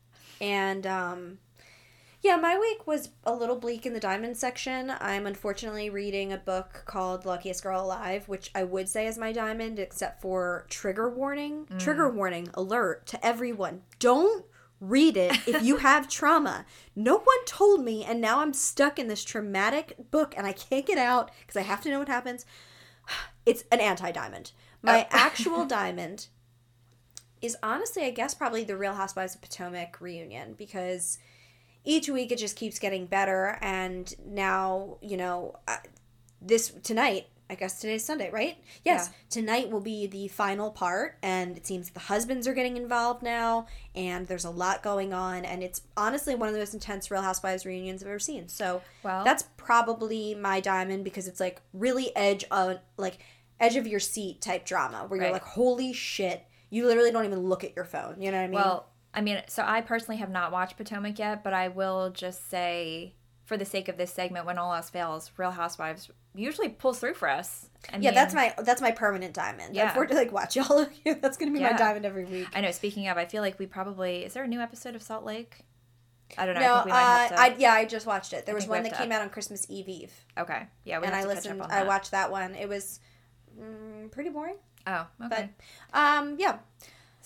[0.41, 1.39] And um,
[2.21, 4.93] yeah, my week was a little bleak in the diamond section.
[4.99, 9.31] I'm unfortunately reading a book called Luckiest Girl Alive, which I would say is my
[9.31, 11.67] diamond, except for trigger warning.
[11.79, 13.83] Trigger warning alert to everyone.
[13.99, 14.45] Don't
[14.89, 16.65] read it if you have trauma.
[16.95, 20.87] No one told me, and now I'm stuck in this traumatic book and I can't
[20.87, 22.45] get out because I have to know what happens.
[23.47, 24.53] It's an anti diamond.
[24.83, 25.07] My Oh.
[25.11, 26.29] actual diamond
[27.43, 31.19] is honestly, I guess, probably the Real Housewives of Potomac reunion because
[31.85, 33.59] each week it just keeps getting better.
[33.61, 35.77] And now, you know, uh,
[36.41, 38.57] this tonight, I guess today's Sunday, right?
[38.85, 43.23] Yes, tonight will be the final part, and it seems the husbands are getting involved
[43.23, 47.11] now, and there's a lot going on, and it's honestly one of the most intense
[47.11, 48.49] Real Housewives reunions I've ever seen.
[48.49, 53.19] So Well, that's probably my diamond because it's like really edge on like
[53.61, 55.35] edge of your seat type drama where you're Right.
[55.35, 58.21] like, holy shit, you literally don't even look at your phone.
[58.21, 58.55] You know what I mean?
[58.55, 62.51] Well, I mean, so I personally have not watched Potomac yet, but I will just
[62.51, 63.15] say,
[63.45, 67.15] for the sake of this segment, when all else fails, Real Housewives usually pulls through
[67.15, 67.69] for us.
[67.93, 69.75] I yeah, mean, that's my that's my permanent diamond.
[69.75, 69.91] Yeah.
[69.91, 72.49] If we're to like watch y'all of you, that's gonna be my diamond every week.
[72.55, 72.71] I know.
[72.71, 75.61] Speaking of, I feel like we probably is there a new episode of Salt Lake?
[76.39, 76.61] I don't know.
[76.63, 77.41] No, I think we might uh, have to.
[77.41, 78.47] I yeah, I just watched it.
[78.47, 81.23] There was one that came out on Christmas Eve Eve, okay, yeah, we and I
[81.23, 81.61] to listened.
[81.61, 82.55] Catch up on I watched that one.
[82.55, 83.01] It was
[83.59, 85.51] mm, pretty boring, Oh, okay.
[85.93, 86.59] but um, yeah.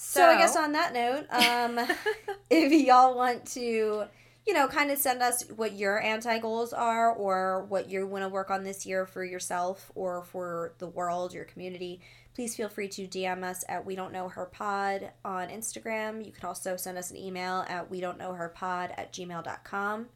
[0.01, 1.79] So, I guess on that note, um,
[2.51, 4.05] if y'all want to,
[4.49, 8.25] you know, kind of send us what your anti goals are or what you want
[8.25, 12.01] to work on this year for yourself or for the world, your community,
[12.35, 16.25] please feel free to DM us at We Don't Know Her Pod on Instagram.
[16.25, 20.07] You can also send us an email at We Don't Know Her Pod at gmail.com.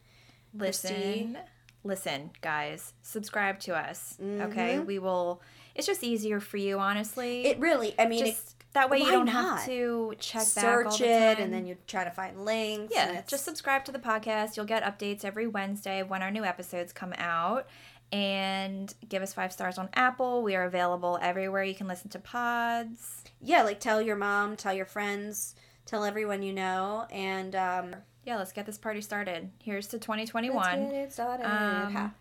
[0.54, 1.36] listen, Christy.
[1.84, 4.16] listen, guys, subscribe to us.
[4.20, 4.86] Okay, Mhm.
[4.86, 5.42] we will.
[5.74, 7.44] It's just easier for you, honestly.
[7.46, 9.58] It really, I mean, just that way you don't not?
[9.58, 12.92] have to check it, back all search it and then you try to find links.
[12.94, 14.56] Yeah, just subscribe to the podcast.
[14.56, 17.66] You'll get updates every Wednesday of when our new episodes come out.
[18.10, 20.42] And give us five stars on Apple.
[20.42, 23.24] We are available everywhere you can listen to pods.
[23.40, 25.54] yeah, like tell your mom, tell your friends,
[25.86, 27.96] tell everyone you know, and um,
[28.26, 29.50] Yeah, let's get this party started.
[29.62, 30.54] Here's to 2021.
[30.54, 30.90] let's 2021.
[30.92, 31.46] get it started.
[31.46, 32.12] Um, Ha.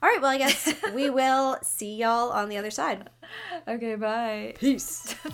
[0.00, 3.10] All right, well, I guess we will see y'all on the other side.
[3.66, 4.54] Okay, bye.
[4.58, 5.14] Peace.